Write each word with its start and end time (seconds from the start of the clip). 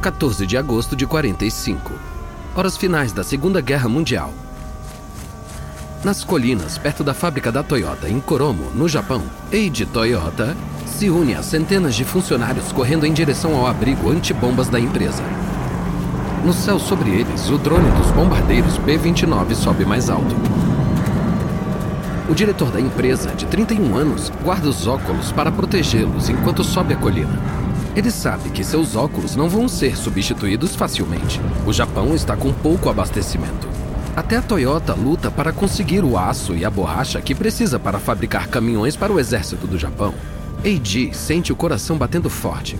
14 0.00 0.46
de 0.46 0.56
agosto 0.56 0.96
de 0.96 1.06
45. 1.06 1.92
Horas 2.56 2.74
finais 2.74 3.12
da 3.12 3.22
Segunda 3.22 3.60
Guerra 3.60 3.86
Mundial. 3.86 4.32
Nas 6.02 6.24
colinas, 6.24 6.78
perto 6.78 7.04
da 7.04 7.12
fábrica 7.12 7.52
da 7.52 7.62
Toyota, 7.62 8.08
em 8.08 8.18
Koromo, 8.18 8.70
no 8.74 8.88
Japão, 8.88 9.22
Eiji 9.52 9.84
Toyota 9.84 10.56
se 10.86 11.10
une 11.10 11.34
a 11.34 11.42
centenas 11.42 11.94
de 11.94 12.06
funcionários 12.06 12.72
correndo 12.72 13.04
em 13.04 13.12
direção 13.12 13.54
ao 13.54 13.66
abrigo 13.66 14.10
antibombas 14.10 14.70
da 14.70 14.80
empresa. 14.80 15.22
No 16.46 16.54
céu 16.54 16.78
sobre 16.78 17.10
eles, 17.10 17.50
o 17.50 17.58
drone 17.58 17.90
dos 17.98 18.10
bombardeiros 18.12 18.78
B-29 18.78 19.54
sobe 19.54 19.84
mais 19.84 20.08
alto. 20.08 20.34
O 22.26 22.34
diretor 22.34 22.70
da 22.70 22.80
empresa, 22.80 23.34
de 23.34 23.44
31 23.44 23.94
anos, 23.94 24.32
guarda 24.42 24.70
os 24.70 24.86
óculos 24.86 25.30
para 25.30 25.52
protegê-los 25.52 26.30
enquanto 26.30 26.64
sobe 26.64 26.94
a 26.94 26.96
colina. 26.96 27.59
Ele 28.00 28.10
sabe 28.10 28.48
que 28.48 28.64
seus 28.64 28.96
óculos 28.96 29.36
não 29.36 29.46
vão 29.46 29.68
ser 29.68 29.94
substituídos 29.94 30.74
facilmente. 30.74 31.38
O 31.66 31.72
Japão 31.72 32.14
está 32.14 32.34
com 32.34 32.50
pouco 32.50 32.88
abastecimento. 32.88 33.68
Até 34.16 34.38
a 34.38 34.42
Toyota 34.42 34.94
luta 34.94 35.30
para 35.30 35.52
conseguir 35.52 36.02
o 36.02 36.16
aço 36.16 36.54
e 36.54 36.64
a 36.64 36.70
borracha 36.70 37.20
que 37.20 37.34
precisa 37.34 37.78
para 37.78 37.98
fabricar 37.98 38.48
caminhões 38.48 38.96
para 38.96 39.12
o 39.12 39.20
exército 39.20 39.66
do 39.66 39.78
Japão. 39.78 40.14
Eiji 40.64 41.12
sente 41.12 41.52
o 41.52 41.56
coração 41.56 41.98
batendo 41.98 42.30
forte. 42.30 42.78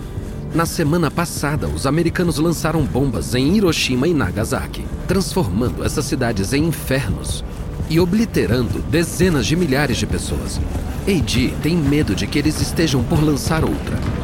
Na 0.55 0.65
semana 0.65 1.11
passada, 1.11 1.67
os 1.67 1.85
americanos 1.85 2.39
lançaram 2.39 2.83
bombas 2.83 3.35
em 3.35 3.55
Hiroshima 3.55 4.07
e 4.07 4.15
Nagasaki, 4.15 4.83
transformando 5.07 5.85
essas 5.85 6.05
cidades 6.05 6.51
em 6.51 6.63
infernos 6.65 7.45
e 7.91 7.99
obliterando 7.99 8.81
dezenas 8.89 9.45
de 9.45 9.55
milhares 9.55 9.97
de 9.97 10.07
pessoas. 10.07 10.59
Eiji 11.05 11.53
tem 11.61 11.77
medo 11.77 12.15
de 12.15 12.25
que 12.25 12.39
eles 12.39 12.59
estejam 12.59 13.03
por 13.03 13.23
lançar 13.23 13.63
outra. 13.63 14.20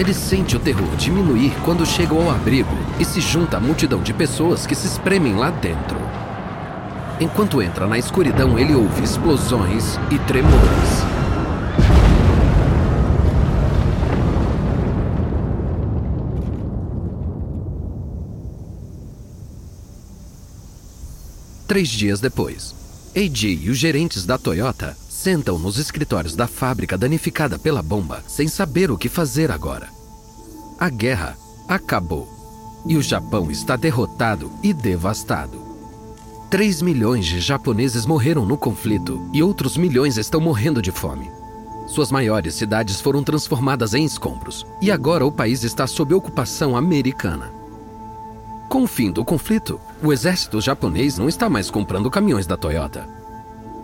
Ele 0.00 0.14
sente 0.14 0.56
o 0.56 0.58
terror 0.58 0.96
diminuir 0.96 1.52
quando 1.62 1.84
chega 1.84 2.14
ao 2.14 2.30
abrigo 2.30 2.74
e 2.98 3.04
se 3.04 3.20
junta 3.20 3.58
à 3.58 3.60
multidão 3.60 4.00
de 4.02 4.14
pessoas 4.14 4.66
que 4.66 4.74
se 4.74 4.86
espremem 4.86 5.36
lá 5.36 5.50
dentro. 5.50 5.98
Enquanto 7.20 7.60
entra 7.60 7.86
na 7.86 7.98
escuridão, 7.98 8.58
ele 8.58 8.74
ouve 8.74 9.04
explosões 9.04 9.98
e 10.10 10.18
tremores. 10.20 10.56
Três 21.68 21.90
dias 21.90 22.20
depois, 22.20 22.74
Eiji 23.14 23.66
e 23.66 23.68
os 23.68 23.76
gerentes 23.76 24.24
da 24.24 24.38
Toyota 24.38 24.96
sentam 25.20 25.58
nos 25.58 25.76
escritórios 25.76 26.34
da 26.34 26.46
fábrica 26.46 26.96
danificada 26.96 27.58
pela 27.58 27.82
bomba 27.82 28.24
sem 28.26 28.48
saber 28.48 28.90
o 28.90 28.96
que 28.96 29.06
fazer 29.06 29.50
agora. 29.50 29.90
A 30.78 30.88
guerra 30.88 31.36
acabou 31.68 32.26
e 32.86 32.96
o 32.96 33.02
Japão 33.02 33.50
está 33.50 33.76
derrotado 33.76 34.50
e 34.62 34.72
devastado. 34.72 35.60
3 36.48 36.80
milhões 36.80 37.26
de 37.26 37.38
japoneses 37.38 38.06
morreram 38.06 38.46
no 38.46 38.56
conflito 38.56 39.28
e 39.30 39.42
outros 39.42 39.76
milhões 39.76 40.16
estão 40.16 40.40
morrendo 40.40 40.80
de 40.80 40.90
fome. 40.90 41.30
Suas 41.86 42.10
maiores 42.10 42.54
cidades 42.54 42.98
foram 42.98 43.22
transformadas 43.22 43.92
em 43.92 44.06
escombros 44.06 44.66
e 44.80 44.90
agora 44.90 45.26
o 45.26 45.30
país 45.30 45.64
está 45.64 45.86
sob 45.86 46.14
ocupação 46.14 46.74
americana. 46.74 47.52
Com 48.70 48.84
o 48.84 48.86
fim 48.86 49.12
do 49.12 49.22
conflito, 49.22 49.78
o 50.02 50.14
exército 50.14 50.62
japonês 50.62 51.18
não 51.18 51.28
está 51.28 51.50
mais 51.50 51.70
comprando 51.70 52.10
caminhões 52.10 52.46
da 52.46 52.56
Toyota. 52.56 53.19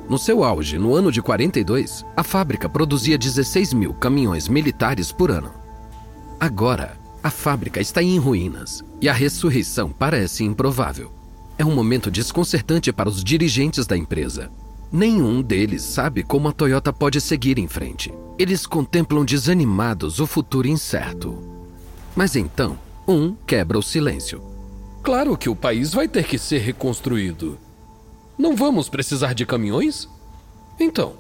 No 0.09 0.19
seu 0.19 0.45
auge, 0.45 0.79
no 0.79 0.95
ano 0.95 1.11
de 1.11 1.21
42, 1.21 2.05
a 2.17 2.23
fábrica 2.23 2.69
produzia 2.69 3.19
16 3.19 3.73
mil 3.73 3.93
caminhões 3.93 4.49
militares 4.49 5.11
por 5.11 5.33
ano. 5.33 5.53
Agora, 6.39 6.97
a 7.23 7.31
fábrica 7.31 7.81
está 7.81 8.01
em 8.01 8.17
ruínas 8.19 8.85
e 9.01 9.09
a 9.09 9.13
ressurreição 9.13 9.91
parece 9.91 10.45
improvável. 10.45 11.11
É 11.59 11.65
um 11.65 11.75
momento 11.75 12.09
desconcertante 12.09 12.93
para 12.93 13.09
os 13.09 13.25
dirigentes 13.25 13.85
da 13.85 13.97
empresa. 13.97 14.49
Nenhum 14.93 15.43
deles 15.43 15.83
sabe 15.83 16.23
como 16.23 16.47
a 16.47 16.53
Toyota 16.53 16.93
pode 16.93 17.21
seguir 17.21 17.59
em 17.59 17.67
frente. 17.67 18.15
Eles 18.39 18.65
contemplam 18.65 19.25
desanimados 19.25 20.21
o 20.21 20.27
futuro 20.27 20.69
incerto. 20.69 21.43
Mas 22.15 22.37
então, 22.37 22.79
um 23.09 23.35
quebra 23.45 23.77
o 23.79 23.83
silêncio. 23.83 24.41
Claro 25.03 25.37
que 25.37 25.49
o 25.49 25.57
país 25.57 25.93
vai 25.93 26.07
ter 26.07 26.25
que 26.25 26.39
ser 26.39 26.59
reconstruído. 26.59 27.59
Não 28.39 28.55
vamos 28.55 28.89
precisar 28.89 29.35
de 29.35 29.47
caminhões? 29.47 30.09
Então, 30.79 31.15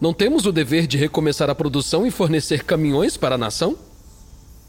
não 0.00 0.12
temos 0.12 0.46
o 0.46 0.52
dever 0.52 0.86
de 0.86 0.96
recomeçar 0.96 1.50
a 1.50 1.54
produção 1.54 2.06
e 2.06 2.10
fornecer 2.10 2.64
caminhões 2.64 3.16
para 3.16 3.34
a 3.34 3.38
nação? 3.38 3.76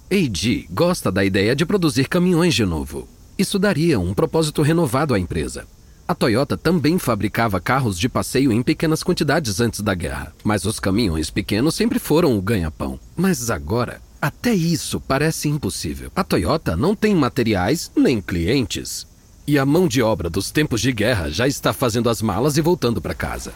Eiji 0.09 0.67
gosta 0.71 1.11
da 1.11 1.23
ideia 1.23 1.55
de 1.55 1.65
produzir 1.65 2.07
caminhões 2.07 2.55
de 2.55 2.65
novo. 2.65 3.07
Isso 3.37 3.59
daria 3.59 3.99
um 3.99 4.13
propósito 4.13 4.61
renovado 4.61 5.13
à 5.13 5.19
empresa. 5.19 5.67
A 6.07 6.15
Toyota 6.15 6.57
também 6.57 6.97
fabricava 6.97 7.59
carros 7.59 7.99
de 7.99 8.07
passeio 8.07 8.51
em 8.51 8.63
pequenas 8.63 9.03
quantidades 9.03 9.59
antes 9.59 9.81
da 9.81 9.93
guerra, 9.93 10.33
mas 10.43 10.65
os 10.65 10.79
caminhões 10.79 11.29
pequenos 11.29 11.75
sempre 11.75 11.99
foram 11.99 12.37
o 12.37 12.41
ganha-pão. 12.41 12.97
Mas 13.15 13.51
agora, 13.51 14.01
até 14.21 14.53
isso 14.53 15.01
parece 15.01 15.49
impossível. 15.49 16.11
A 16.15 16.23
Toyota 16.23 16.77
não 16.77 16.95
tem 16.95 17.13
materiais 17.13 17.91
nem 17.95 18.21
clientes. 18.21 19.05
E 19.47 19.57
a 19.57 19.65
mão 19.65 19.87
de 19.87 20.01
obra 20.01 20.29
dos 20.29 20.51
tempos 20.51 20.81
de 20.81 20.91
guerra 20.91 21.29
já 21.29 21.47
está 21.47 21.71
fazendo 21.71 22.09
as 22.09 22.21
malas 22.21 22.57
e 22.57 22.61
voltando 22.61 23.01
para 23.01 23.13
casa. 23.13 23.53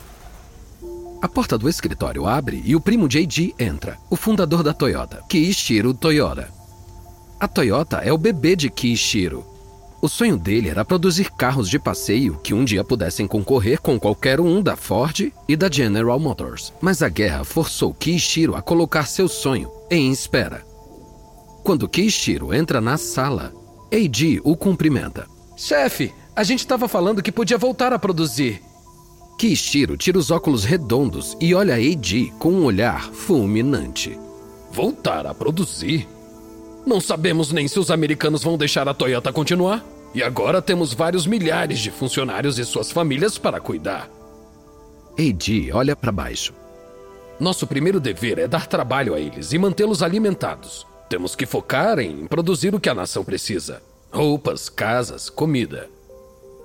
A 1.21 1.27
porta 1.27 1.57
do 1.57 1.67
escritório 1.67 2.25
abre 2.25 2.63
e 2.65 2.77
o 2.77 2.79
primo 2.79 3.09
JD 3.09 3.55
entra, 3.59 3.97
o 4.09 4.15
fundador 4.15 4.63
da 4.63 4.73
Toyota, 4.73 5.21
Kiichiro 5.27 5.93
Toyota. 5.93 6.49
A 7.37 7.45
Toyota 7.45 7.97
é 7.97 8.13
o 8.13 8.17
bebê 8.17 8.55
de 8.55 8.69
Kiichiro. 8.69 9.45
O 10.01 10.07
sonho 10.07 10.37
dele 10.37 10.69
era 10.69 10.85
produzir 10.85 11.29
carros 11.31 11.69
de 11.69 11.77
passeio 11.77 12.39
que 12.41 12.53
um 12.53 12.63
dia 12.63 12.85
pudessem 12.85 13.27
concorrer 13.27 13.81
com 13.81 13.99
qualquer 13.99 14.39
um 14.39 14.63
da 14.63 14.77
Ford 14.77 15.29
e 15.45 15.55
da 15.57 15.69
General 15.69 16.17
Motors. 16.17 16.71
Mas 16.79 17.03
a 17.03 17.09
guerra 17.09 17.43
forçou 17.43 17.93
Kiichiro 17.93 18.55
a 18.55 18.61
colocar 18.61 19.07
seu 19.07 19.27
sonho 19.27 19.69
em 19.91 20.09
espera. 20.09 20.65
Quando 21.65 21.89
Kiichiro 21.89 22.53
entra 22.53 22.79
na 22.79 22.97
sala, 22.97 23.53
Eiji 23.91 24.39
o 24.45 24.55
cumprimenta. 24.55 25.27
Chefe, 25.61 26.11
a 26.35 26.43
gente 26.43 26.61
estava 26.61 26.87
falando 26.87 27.21
que 27.21 27.31
podia 27.31 27.55
voltar 27.55 27.93
a 27.93 27.99
produzir. 27.99 28.63
Kishiro 29.37 29.95
tira 29.95 30.17
os 30.17 30.31
óculos 30.31 30.63
redondos 30.63 31.37
e 31.39 31.53
olha 31.53 31.79
Eiji 31.79 32.33
com 32.39 32.51
um 32.51 32.65
olhar 32.65 33.03
fulminante. 33.11 34.17
Voltar 34.71 35.27
a 35.27 35.35
produzir? 35.35 36.07
Não 36.83 36.99
sabemos 36.99 37.51
nem 37.51 37.67
se 37.67 37.77
os 37.77 37.91
americanos 37.91 38.41
vão 38.41 38.57
deixar 38.57 38.89
a 38.89 38.93
Toyota 38.93 39.31
continuar. 39.31 39.85
E 40.15 40.23
agora 40.23 40.63
temos 40.63 40.95
vários 40.95 41.27
milhares 41.27 41.77
de 41.77 41.91
funcionários 41.91 42.57
e 42.57 42.65
suas 42.65 42.91
famílias 42.91 43.37
para 43.37 43.61
cuidar. 43.61 44.09
Eiji 45.15 45.71
olha 45.71 45.95
para 45.95 46.11
baixo. 46.11 46.55
Nosso 47.39 47.67
primeiro 47.67 47.99
dever 47.99 48.39
é 48.39 48.47
dar 48.47 48.65
trabalho 48.65 49.13
a 49.13 49.19
eles 49.19 49.53
e 49.53 49.59
mantê-los 49.59 50.01
alimentados. 50.01 50.87
Temos 51.07 51.35
que 51.35 51.45
focar 51.45 51.99
em 51.99 52.25
produzir 52.25 52.73
o 52.73 52.79
que 52.79 52.89
a 52.89 52.95
nação 52.95 53.23
precisa 53.23 53.90
roupas, 54.11 54.69
casas, 54.69 55.29
comida. 55.29 55.89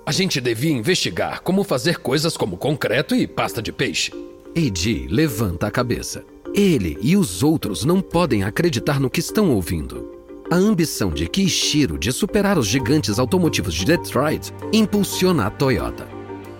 A 0.05 0.11
gente 0.11 0.39
devia 0.39 0.71
investigar 0.71 1.41
como 1.41 1.63
fazer 1.63 1.99
coisas 1.99 2.37
como 2.37 2.57
concreto 2.57 3.15
e 3.15 3.25
pasta 3.25 3.61
de 3.61 3.71
peixe. 3.71 4.11
Eiji 4.55 5.07
levanta 5.09 5.67
a 5.67 5.71
cabeça. 5.71 6.23
Ele 6.53 6.97
e 7.01 7.15
os 7.15 7.43
outros 7.43 7.83
não 7.83 8.01
podem 8.01 8.43
acreditar 8.43 8.99
no 8.99 9.09
que 9.09 9.19
estão 9.19 9.51
ouvindo. 9.51 10.17
A 10.49 10.55
ambição 10.55 11.09
de 11.09 11.27
Kishiro 11.27 11.97
de 11.97 12.11
superar 12.11 12.57
os 12.57 12.67
gigantes 12.67 13.19
automotivos 13.19 13.73
de 13.73 13.85
Detroit 13.85 14.53
impulsiona 14.71 15.47
a 15.47 15.49
Toyota. 15.49 16.07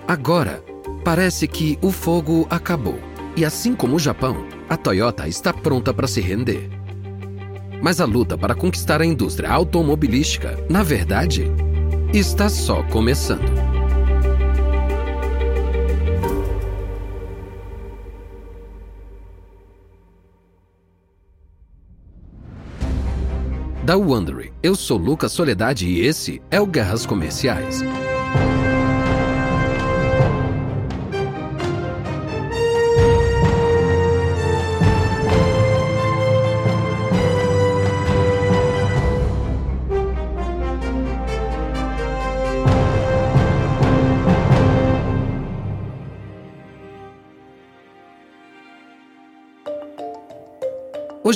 Agora, 0.07 0.63
parece 1.03 1.47
que 1.47 1.79
o 1.81 1.89
fogo 1.89 2.45
acabou. 2.49 2.99
E 3.35 3.45
assim 3.45 3.73
como 3.73 3.95
o 3.95 3.99
Japão, 3.99 4.45
a 4.67 4.75
Toyota 4.75 5.27
está 5.27 5.53
pronta 5.53 5.93
para 5.93 6.07
se 6.07 6.19
render. 6.19 6.76
Mas 7.81 8.01
a 8.01 8.05
luta 8.05 8.37
para 8.37 8.55
conquistar 8.55 9.01
a 9.01 9.05
indústria 9.05 9.49
automobilística, 9.49 10.57
na 10.69 10.83
verdade, 10.83 11.51
está 12.13 12.49
só 12.49 12.83
começando. 12.83 13.67
Da 23.87 23.95
Wondery, 23.95 24.51
eu 24.61 24.75
sou 24.75 24.97
Lucas 24.97 25.31
Soledade 25.31 25.87
e 25.87 26.05
esse 26.05 26.41
é 26.51 26.59
o 26.59 26.67
Guerras 26.67 27.05
Comerciais. 27.05 27.81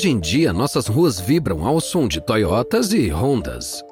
Hoje 0.01 0.09
em 0.09 0.19
dia, 0.19 0.51
nossas 0.51 0.87
ruas 0.87 1.19
vibram 1.19 1.63
ao 1.63 1.79
som 1.79 2.07
de 2.07 2.19
Toyotas 2.19 2.91
e 2.91 3.13
Hondas. 3.13 3.83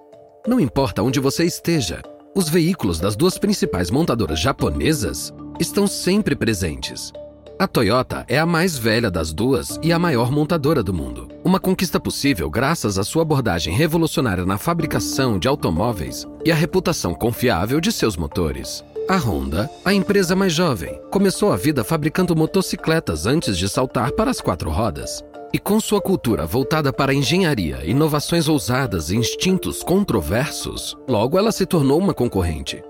Não 0.48 0.60
importa 0.60 1.04
onde 1.04 1.20
você 1.20 1.46
esteja, 1.46 2.02
os 2.36 2.50
veículos 2.50 3.00
das 3.00 3.16
duas 3.16 3.38
principais 3.38 3.92
montadoras 3.92 4.40
japonesas 4.40 5.32
estão 5.60 5.86
sempre 5.86 6.36
presentes. 6.36 7.14
A 7.60 7.68
Toyota 7.68 8.26
é 8.28 8.40
a 8.40 8.46
mais 8.48 8.76
velha 8.76 9.12
das 9.12 9.32
duas 9.32 9.80
e 9.84 9.94
a 9.94 10.00
maior 10.00 10.32
montadora 10.32 10.82
do 10.82 10.92
mundo. 10.92 11.28
Uma 11.44 11.60
conquista 11.60 12.00
possível 12.00 12.50
graças 12.50 12.98
à 12.98 13.04
sua 13.04 13.22
abordagem 13.22 13.76
revolucionária 13.76 14.48
na 14.48 14.58
fabricação 14.58 15.38
de 15.38 15.48
automóveis 15.48 16.26
e 16.44 16.52
à 16.52 16.56
reputação 16.56 17.14
confiável 17.14 17.80
de 17.80 17.92
seus 17.92 18.18
motores. 18.18 18.84
A 19.08 19.18
Honda, 19.18 19.70
a 19.86 19.94
empresa 19.94 20.36
mais 20.36 20.54
jovem, 20.54 21.00
começou 21.12 21.54
a 21.54 21.56
vida 21.56 21.84
fabricando 21.84 22.36
motocicletas 22.36 23.28
antes 23.28 23.56
de 23.56 23.70
saltar 23.70 24.12
para 24.14 24.32
as 24.32 24.42
quatro 24.42 24.72
rodas. 24.72 25.24
E 25.52 25.58
com 25.58 25.80
sua 25.80 26.00
cultura 26.00 26.46
voltada 26.46 26.94
para 26.94 27.14
engenharia, 27.14 27.84
inovações 27.84 28.48
ousadas 28.48 29.10
e 29.10 29.16
instintos 29.16 29.82
controversos, 29.82 30.96
logo 31.08 31.40
ela 31.40 31.52
se 31.52 31.66
tornou 31.66 31.98
uma 31.98 32.14
concorrente. 32.14 32.84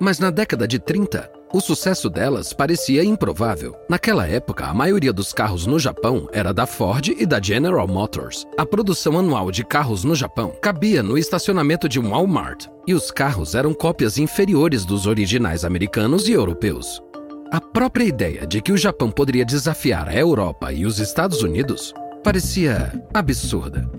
Mas 0.00 0.18
na 0.18 0.30
década 0.30 0.66
de 0.66 0.78
30, 0.78 1.30
o 1.52 1.60
sucesso 1.60 2.08
delas 2.08 2.54
parecia 2.54 3.04
improvável. 3.04 3.74
Naquela 3.90 4.26
época, 4.26 4.66
a 4.66 4.72
maioria 4.72 5.12
dos 5.12 5.34
carros 5.34 5.66
no 5.66 5.78
Japão 5.78 6.28
era 6.32 6.52
da 6.52 6.66
Ford 6.66 7.08
e 7.08 7.26
da 7.26 7.40
General 7.42 7.86
Motors. 7.86 8.46
A 8.56 8.64
produção 8.64 9.18
anual 9.18 9.50
de 9.50 9.64
carros 9.64 10.02
no 10.02 10.14
Japão 10.14 10.54
cabia 10.62 11.02
no 11.02 11.18
estacionamento 11.18 11.88
de 11.88 12.00
um 12.00 12.10
Walmart, 12.10 12.66
e 12.86 12.94
os 12.94 13.10
carros 13.10 13.54
eram 13.54 13.74
cópias 13.74 14.16
inferiores 14.16 14.84
dos 14.84 15.06
originais 15.06 15.64
americanos 15.64 16.28
e 16.28 16.32
europeus. 16.32 17.02
A 17.50 17.62
própria 17.62 18.04
ideia 18.04 18.46
de 18.46 18.60
que 18.60 18.72
o 18.72 18.76
Japão 18.76 19.10
poderia 19.10 19.42
desafiar 19.42 20.06
a 20.06 20.14
Europa 20.14 20.70
e 20.70 20.84
os 20.84 20.98
Estados 20.98 21.42
Unidos 21.42 21.94
parecia 22.22 22.92
absurda. 23.14 23.90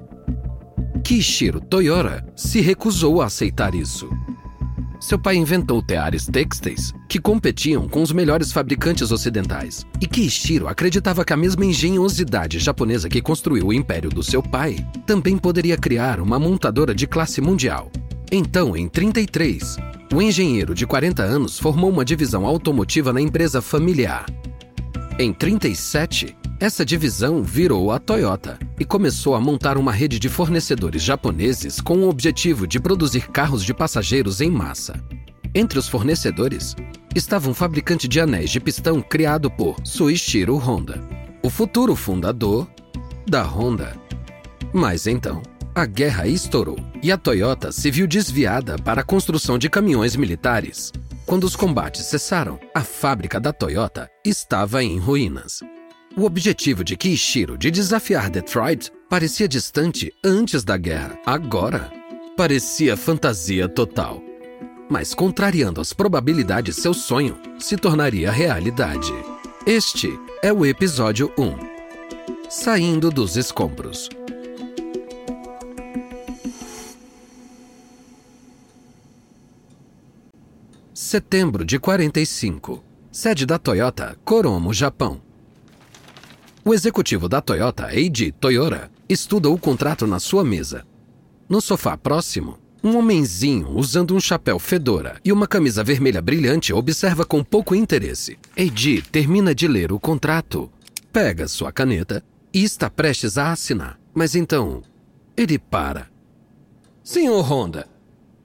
Kishiro 1.04 1.60
Toyota 1.60 2.24
se 2.36 2.62
recusou 2.62 3.24
a 3.24 3.26
aceitar 3.26 3.74
isso. 3.74 4.08
Seu 5.00 5.18
pai 5.18 5.36
inventou 5.36 5.82
teares 5.82 6.28
têxteis 6.28 6.94
que 7.08 7.20
competiam 7.20 7.90
com 7.90 8.04
os 8.04 8.12
melhores 8.12 8.52
fabricantes 8.52 9.12
ocidentais. 9.12 9.84
E 10.00 10.06
Kishiro 10.06 10.68
acreditava 10.68 11.26
que 11.26 11.34
a 11.34 11.38
mesma 11.38 11.66
engenhosidade 11.66 12.60
japonesa 12.60 13.10
que 13.10 13.20
construiu 13.20 13.68
o 13.68 13.74
império 13.74 14.12
do 14.12 14.22
seu 14.22 14.44
pai 14.44 14.76
também 15.08 15.40
poderia 15.40 15.76
criar 15.76 16.20
uma 16.20 16.38
montadora 16.38 16.94
de 16.94 17.08
classe 17.08 17.42
mundial. 17.42 17.92
Então, 18.32 18.78
em 18.78 18.88
33, 18.88 19.78
o 20.14 20.22
engenheiro 20.22 20.76
de 20.76 20.86
40 20.86 21.24
anos 21.24 21.58
formou 21.58 21.90
uma 21.90 22.06
divisão 22.06 22.46
automotiva 22.46 23.12
na 23.12 23.20
empresa 23.20 23.60
familiar. 23.60 24.28
Em 25.18 25.34
37, 25.34 26.38
essa 26.60 26.86
divisão 26.86 27.42
virou 27.42 27.92
a 27.92 27.98
Toyota 27.98 28.60
e 28.80 28.86
começou 28.86 29.34
a 29.34 29.42
montar 29.42 29.78
uma 29.78 29.92
rede 29.92 30.20
de 30.20 30.30
fornecedores 30.30 31.02
japoneses 31.02 31.82
com 31.82 31.98
o 32.00 32.10
objetivo 32.10 32.68
de 32.68 32.80
produzir 32.80 33.30
carros 33.30 33.66
de 33.66 33.74
passageiros 33.74 34.42
em 34.42 34.52
massa. 34.52 34.94
Entre 35.56 35.80
os 35.80 35.88
fornecedores 35.88 36.76
estava 37.16 37.50
um 37.50 37.54
fabricante 37.56 38.08
de 38.08 38.20
anéis 38.20 38.52
de 38.52 38.60
pistão 38.60 39.02
criado 39.02 39.50
por 39.50 39.76
Suichiro 39.84 40.56
Honda, 40.58 41.04
o 41.42 41.50
futuro 41.50 41.96
fundador 41.96 42.68
da 43.28 43.44
Honda. 43.44 43.96
Mas 44.72 45.08
então, 45.08 45.42
a 45.76 45.86
guerra 45.86 46.28
estourou 46.28 46.78
e 47.02 47.12
a 47.12 47.18
Toyota 47.18 47.72
se 47.72 47.90
viu 47.90 48.08
desviada 48.08 48.78
para 48.78 49.02
a 49.02 49.04
construção 49.04 49.58
de 49.58 49.70
caminhões 49.70 50.16
militares. 50.16 50.92
Quando 51.26 51.44
os 51.44 51.56
combates 51.56 52.06
cessaram, 52.06 52.60
a 52.74 52.82
fábrica 52.82 53.40
da 53.40 53.54
Toyota 53.54 54.10
estava 54.26 54.84
em 54.84 54.98
ruínas. 54.98 55.62
O 56.18 56.26
objetivo 56.26 56.84
de 56.84 56.98
Kishiro 56.98 57.58
de 57.58 57.70
desafiar 57.70 58.30
Detroit 58.30 58.92
parecia 59.10 59.48
distante 59.48 60.12
antes 60.24 60.64
da 60.64 60.76
guerra. 60.76 61.18
Agora, 61.26 61.92
parecia 62.36 62.98
fantasia 62.98 63.70
total. 63.70 64.22
Mas, 64.90 65.14
contrariando 65.14 65.80
as 65.80 65.94
probabilidades, 65.94 66.78
seu 66.78 66.96
sonho 66.96 67.38
se 67.60 67.78
tornaria 67.78 68.32
realidade. 68.32 69.14
Este 69.66 70.10
é 70.42 70.52
o 70.52 70.66
episódio 70.66 71.32
1 71.38 72.50
Saindo 72.50 73.12
dos 73.12 73.38
Escombros. 73.38 74.10
Setembro 81.02 81.64
de 81.64 81.80
45. 81.80 82.84
Sede 83.10 83.46
da 83.46 83.58
Toyota, 83.58 84.18
Koromo, 84.26 84.74
Japão. 84.74 85.22
O 86.66 86.74
executivo 86.74 87.30
da 87.30 87.40
Toyota, 87.40 87.88
Eiji 87.96 88.34
Toyota, 88.34 88.92
estuda 89.08 89.50
o 89.50 89.58
contrato 89.58 90.06
na 90.06 90.20
sua 90.20 90.44
mesa. 90.44 90.86
No 91.48 91.62
sofá 91.62 91.96
próximo, 91.96 92.60
um 92.84 92.98
homenzinho 92.98 93.70
usando 93.78 94.14
um 94.14 94.20
chapéu 94.20 94.60
fedora 94.60 95.22
e 95.24 95.32
uma 95.32 95.48
camisa 95.48 95.86
vermelha 95.86 96.22
brilhante 96.22 96.74
observa 96.74 97.24
com 97.24 97.46
pouco 97.46 97.74
interesse. 97.74 98.38
Eiji 98.54 99.02
termina 99.02 99.56
de 99.56 99.70
ler 99.70 99.94
o 99.94 100.00
contrato, 100.02 100.70
pega 101.14 101.48
sua 101.48 101.72
caneta 101.72 102.22
e 102.54 102.62
está 102.62 102.90
prestes 102.90 103.38
a 103.38 103.54
assinar. 103.54 103.98
Mas 104.14 104.36
então, 104.36 104.84
ele 105.38 105.58
para. 105.58 106.10
Senhor 107.02 107.42
Honda, 107.42 107.88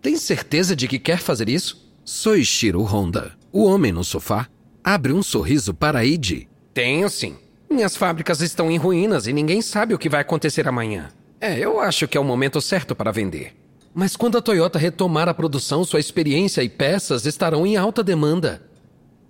tem 0.00 0.16
certeza 0.16 0.76
de 0.76 0.86
que 0.86 1.00
quer 1.00 1.18
fazer 1.18 1.48
isso? 1.48 1.83
Soichiro 2.04 2.82
Honda, 2.82 3.32
o 3.50 3.64
homem 3.64 3.90
no 3.90 4.04
sofá, 4.04 4.46
abre 4.84 5.10
um 5.10 5.22
sorriso 5.22 5.72
para 5.72 6.04
Eiji. 6.04 6.46
Tenho 6.74 7.08
sim. 7.08 7.34
Minhas 7.70 7.96
fábricas 7.96 8.42
estão 8.42 8.70
em 8.70 8.76
ruínas 8.76 9.26
e 9.26 9.32
ninguém 9.32 9.62
sabe 9.62 9.94
o 9.94 9.98
que 9.98 10.10
vai 10.10 10.20
acontecer 10.20 10.68
amanhã. 10.68 11.08
É, 11.40 11.58
eu 11.58 11.80
acho 11.80 12.06
que 12.06 12.18
é 12.18 12.20
o 12.20 12.24
momento 12.24 12.60
certo 12.60 12.94
para 12.94 13.10
vender. 13.10 13.56
Mas 13.94 14.16
quando 14.16 14.36
a 14.36 14.42
Toyota 14.42 14.78
retomar 14.78 15.30
a 15.30 15.34
produção, 15.34 15.82
sua 15.82 15.98
experiência 15.98 16.62
e 16.62 16.68
peças 16.68 17.24
estarão 17.24 17.66
em 17.66 17.78
alta 17.78 18.04
demanda. 18.04 18.62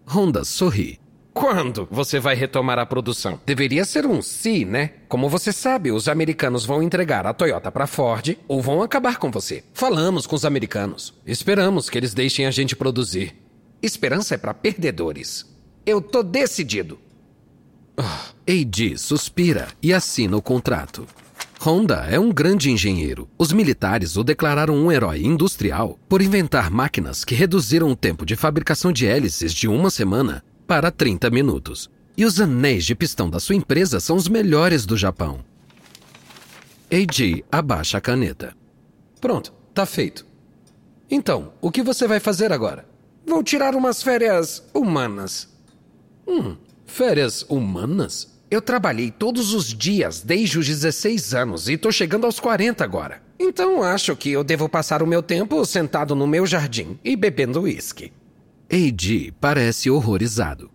Honda 0.04 0.44
sorri. 0.44 0.98
Quando 1.34 1.88
você 1.90 2.20
vai 2.20 2.36
retomar 2.36 2.78
a 2.78 2.86
produção? 2.86 3.40
Deveria 3.44 3.84
ser 3.84 4.06
um 4.06 4.22
se, 4.22 4.64
né? 4.64 4.92
Como 5.08 5.28
você 5.28 5.52
sabe, 5.52 5.90
os 5.90 6.08
americanos 6.08 6.64
vão 6.64 6.80
entregar 6.80 7.26
a 7.26 7.34
Toyota 7.34 7.72
para 7.72 7.88
Ford 7.88 8.38
ou 8.46 8.62
vão 8.62 8.80
acabar 8.84 9.18
com 9.18 9.32
você. 9.32 9.64
Falamos 9.74 10.28
com 10.28 10.36
os 10.36 10.44
americanos. 10.44 11.12
Esperamos 11.26 11.90
que 11.90 11.98
eles 11.98 12.14
deixem 12.14 12.46
a 12.46 12.52
gente 12.52 12.76
produzir. 12.76 13.34
Esperança 13.82 14.36
é 14.36 14.38
para 14.38 14.54
perdedores. 14.54 15.44
Eu 15.84 16.00
tô 16.00 16.22
decidido. 16.22 17.00
Eiji 18.46 18.96
suspira 18.96 19.66
e 19.82 19.92
assina 19.92 20.36
o 20.36 20.42
contrato. 20.42 21.04
Honda 21.60 22.06
é 22.08 22.18
um 22.18 22.30
grande 22.30 22.70
engenheiro. 22.70 23.28
Os 23.36 23.52
militares 23.52 24.16
o 24.16 24.22
declararam 24.22 24.76
um 24.76 24.92
herói 24.92 25.24
industrial 25.24 25.98
por 26.08 26.22
inventar 26.22 26.70
máquinas 26.70 27.24
que 27.24 27.34
reduziram 27.34 27.90
o 27.90 27.96
tempo 27.96 28.24
de 28.24 28.36
fabricação 28.36 28.92
de 28.92 29.04
hélices 29.04 29.52
de 29.52 29.66
uma 29.66 29.90
semana 29.90 30.44
para 30.66 30.90
30 30.90 31.30
minutos. 31.30 31.90
E 32.16 32.24
os 32.24 32.40
anéis 32.40 32.84
de 32.84 32.94
pistão 32.94 33.28
da 33.28 33.40
sua 33.40 33.54
empresa 33.54 33.98
são 34.00 34.16
os 34.16 34.28
melhores 34.28 34.86
do 34.86 34.96
Japão. 34.96 35.44
Eiji 36.90 37.44
abaixa 37.50 37.98
a 37.98 38.00
caneta. 38.00 38.56
Pronto, 39.20 39.52
tá 39.72 39.84
feito. 39.84 40.24
Então, 41.10 41.52
o 41.60 41.70
que 41.70 41.82
você 41.82 42.06
vai 42.06 42.20
fazer 42.20 42.52
agora? 42.52 42.86
Vou 43.26 43.42
tirar 43.42 43.74
umas 43.74 44.02
férias 44.02 44.62
humanas. 44.72 45.48
Hum, 46.26 46.56
Férias 46.86 47.44
humanas? 47.48 48.32
Eu 48.50 48.62
trabalhei 48.62 49.10
todos 49.10 49.52
os 49.52 49.74
dias 49.74 50.20
desde 50.20 50.58
os 50.58 50.66
16 50.66 51.34
anos 51.34 51.68
e 51.68 51.76
tô 51.76 51.90
chegando 51.90 52.24
aos 52.24 52.38
40 52.38 52.84
agora. 52.84 53.20
Então 53.38 53.82
acho 53.82 54.14
que 54.14 54.30
eu 54.30 54.44
devo 54.44 54.68
passar 54.68 55.02
o 55.02 55.06
meu 55.06 55.22
tempo 55.22 55.64
sentado 55.64 56.14
no 56.14 56.26
meu 56.26 56.46
jardim 56.46 56.98
e 57.02 57.16
bebendo 57.16 57.62
uísque. 57.62 58.12
Eiji 58.74 59.32
parece 59.40 59.88
horrorizado. 59.88 60.68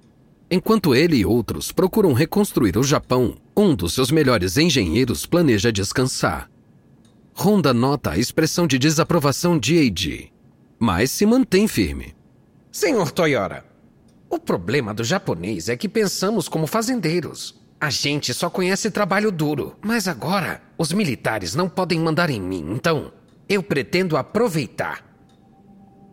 Enquanto 0.49 0.95
ele 0.95 1.17
e 1.17 1.25
outros 1.25 1.69
procuram 1.69 2.13
reconstruir 2.13 2.77
o 2.77 2.83
Japão, 2.83 3.35
um 3.57 3.75
dos 3.75 3.93
seus 3.93 4.09
melhores 4.09 4.55
engenheiros 4.55 5.25
planeja 5.25 5.69
descansar. 5.69 6.49
Honda 7.35 7.73
nota 7.73 8.11
a 8.11 8.17
expressão 8.17 8.65
de 8.65 8.79
desaprovação 8.79 9.59
de 9.59 9.75
Eiji, 9.75 10.31
mas 10.79 11.11
se 11.11 11.25
mantém 11.25 11.67
firme. 11.67 12.15
Senhor 12.71 13.11
Toyota, 13.11 13.65
o 14.29 14.39
problema 14.39 14.93
do 14.93 15.03
japonês 15.03 15.67
é 15.67 15.75
que 15.75 15.89
pensamos 15.89 16.47
como 16.47 16.67
fazendeiros. 16.67 17.59
A 17.81 17.89
gente 17.89 18.33
só 18.33 18.49
conhece 18.49 18.89
trabalho 18.89 19.29
duro. 19.29 19.75
Mas 19.81 20.07
agora, 20.07 20.61
os 20.77 20.93
militares 20.93 21.53
não 21.53 21.67
podem 21.67 21.99
mandar 21.99 22.29
em 22.29 22.39
mim, 22.39 22.65
então 22.71 23.11
eu 23.49 23.61
pretendo 23.61 24.15
aproveitar. 24.15 25.08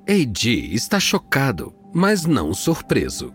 Eiji 0.08 0.72
está 0.72 1.00
chocado, 1.00 1.75
mas 1.92 2.25
não 2.25 2.54
surpreso. 2.54 3.34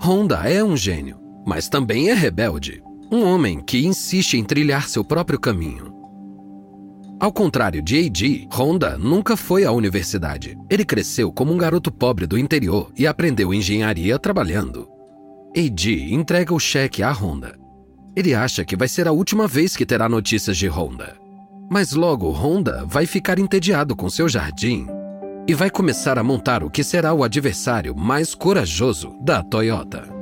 Honda 0.00 0.48
é 0.48 0.62
um 0.62 0.76
gênio, 0.76 1.18
mas 1.44 1.68
também 1.68 2.10
é 2.10 2.14
rebelde. 2.14 2.80
Um 3.10 3.24
homem 3.24 3.60
que 3.60 3.84
insiste 3.84 4.34
em 4.34 4.44
trilhar 4.44 4.88
seu 4.88 5.04
próprio 5.04 5.36
caminho. 5.40 5.92
Ao 7.18 7.32
contrário 7.32 7.82
de 7.82 7.96
Eiji, 7.96 8.46
Honda 8.52 8.96
nunca 8.96 9.36
foi 9.36 9.64
à 9.64 9.72
universidade. 9.72 10.56
Ele 10.70 10.84
cresceu 10.84 11.32
como 11.32 11.52
um 11.52 11.58
garoto 11.58 11.90
pobre 11.90 12.24
do 12.24 12.38
interior 12.38 12.92
e 12.96 13.04
aprendeu 13.04 13.52
engenharia 13.52 14.16
trabalhando. 14.16 14.88
Eiji 15.52 16.14
entrega 16.14 16.54
o 16.54 16.60
cheque 16.60 17.02
à 17.02 17.10
Honda. 17.10 17.58
Ele 18.14 18.32
acha 18.32 18.64
que 18.64 18.76
vai 18.76 18.86
ser 18.86 19.08
a 19.08 19.12
última 19.12 19.48
vez 19.48 19.74
que 19.74 19.84
terá 19.84 20.08
notícias 20.08 20.56
de 20.56 20.68
Honda. 20.68 21.16
Mas 21.68 21.94
logo 21.94 22.30
Honda 22.30 22.84
vai 22.86 23.06
ficar 23.06 23.40
entediado 23.40 23.96
com 23.96 24.08
seu 24.08 24.28
jardim 24.28 24.86
e 25.46 25.54
vai 25.54 25.70
começar 25.70 26.18
a 26.18 26.22
montar 26.22 26.62
o 26.62 26.70
que 26.70 26.84
será 26.84 27.12
o 27.12 27.24
adversário 27.24 27.96
mais 27.96 28.34
corajoso 28.34 29.16
da 29.20 29.42
Toyota. 29.42 30.20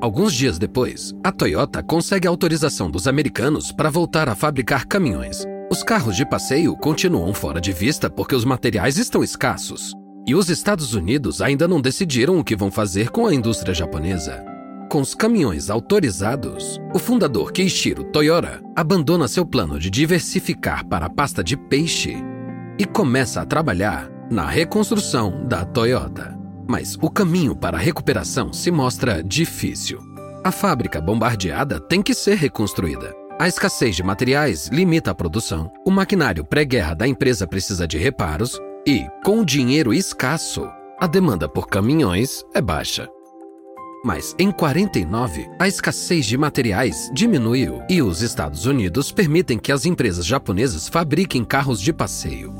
Alguns 0.00 0.34
dias 0.34 0.58
depois, 0.58 1.14
a 1.22 1.30
Toyota 1.30 1.80
consegue 1.80 2.26
a 2.26 2.30
autorização 2.30 2.90
dos 2.90 3.06
americanos 3.06 3.70
para 3.70 3.88
voltar 3.88 4.28
a 4.28 4.34
fabricar 4.34 4.84
caminhões. 4.84 5.44
Os 5.70 5.82
carros 5.82 6.16
de 6.16 6.26
passeio 6.26 6.76
continuam 6.76 7.32
fora 7.32 7.60
de 7.60 7.72
vista 7.72 8.10
porque 8.10 8.34
os 8.34 8.44
materiais 8.44 8.98
estão 8.98 9.22
escassos. 9.22 9.92
E 10.26 10.34
os 10.34 10.50
Estados 10.50 10.94
Unidos 10.94 11.40
ainda 11.40 11.68
não 11.68 11.80
decidiram 11.80 12.38
o 12.38 12.44
que 12.44 12.56
vão 12.56 12.70
fazer 12.70 13.10
com 13.10 13.26
a 13.26 13.34
indústria 13.34 13.72
japonesa. 13.72 14.51
Com 14.92 15.00
os 15.00 15.14
caminhões 15.14 15.70
autorizados, 15.70 16.78
o 16.92 16.98
fundador 16.98 17.50
Keishiro 17.50 18.04
Toyota 18.04 18.60
abandona 18.76 19.26
seu 19.26 19.46
plano 19.46 19.78
de 19.78 19.88
diversificar 19.88 20.86
para 20.86 21.06
a 21.06 21.08
pasta 21.08 21.42
de 21.42 21.56
peixe 21.56 22.14
e 22.78 22.84
começa 22.84 23.40
a 23.40 23.46
trabalhar 23.46 24.10
na 24.30 24.46
reconstrução 24.46 25.46
da 25.46 25.64
Toyota. 25.64 26.38
Mas 26.68 26.98
o 27.00 27.08
caminho 27.08 27.56
para 27.56 27.78
a 27.78 27.80
recuperação 27.80 28.52
se 28.52 28.70
mostra 28.70 29.24
difícil. 29.24 29.98
A 30.44 30.52
fábrica 30.52 31.00
bombardeada 31.00 31.80
tem 31.80 32.02
que 32.02 32.12
ser 32.12 32.34
reconstruída. 32.34 33.14
A 33.40 33.48
escassez 33.48 33.96
de 33.96 34.02
materiais 34.02 34.68
limita 34.68 35.12
a 35.12 35.14
produção, 35.14 35.72
o 35.86 35.90
maquinário 35.90 36.44
pré-guerra 36.44 36.92
da 36.92 37.08
empresa 37.08 37.46
precisa 37.46 37.88
de 37.88 37.96
reparos 37.96 38.58
e, 38.86 39.06
com 39.24 39.42
dinheiro 39.42 39.94
escasso, 39.94 40.68
a 41.00 41.06
demanda 41.06 41.48
por 41.48 41.66
caminhões 41.66 42.44
é 42.54 42.60
baixa. 42.60 43.08
Mas 44.04 44.34
em 44.36 44.50
49, 44.50 45.48
a 45.60 45.68
escassez 45.68 46.26
de 46.26 46.36
materiais 46.36 47.08
diminuiu 47.14 47.82
e 47.88 48.02
os 48.02 48.20
Estados 48.20 48.66
Unidos 48.66 49.12
permitem 49.12 49.58
que 49.58 49.70
as 49.70 49.86
empresas 49.86 50.26
japonesas 50.26 50.88
fabriquem 50.88 51.44
carros 51.44 51.80
de 51.80 51.92
passeio. 51.92 52.52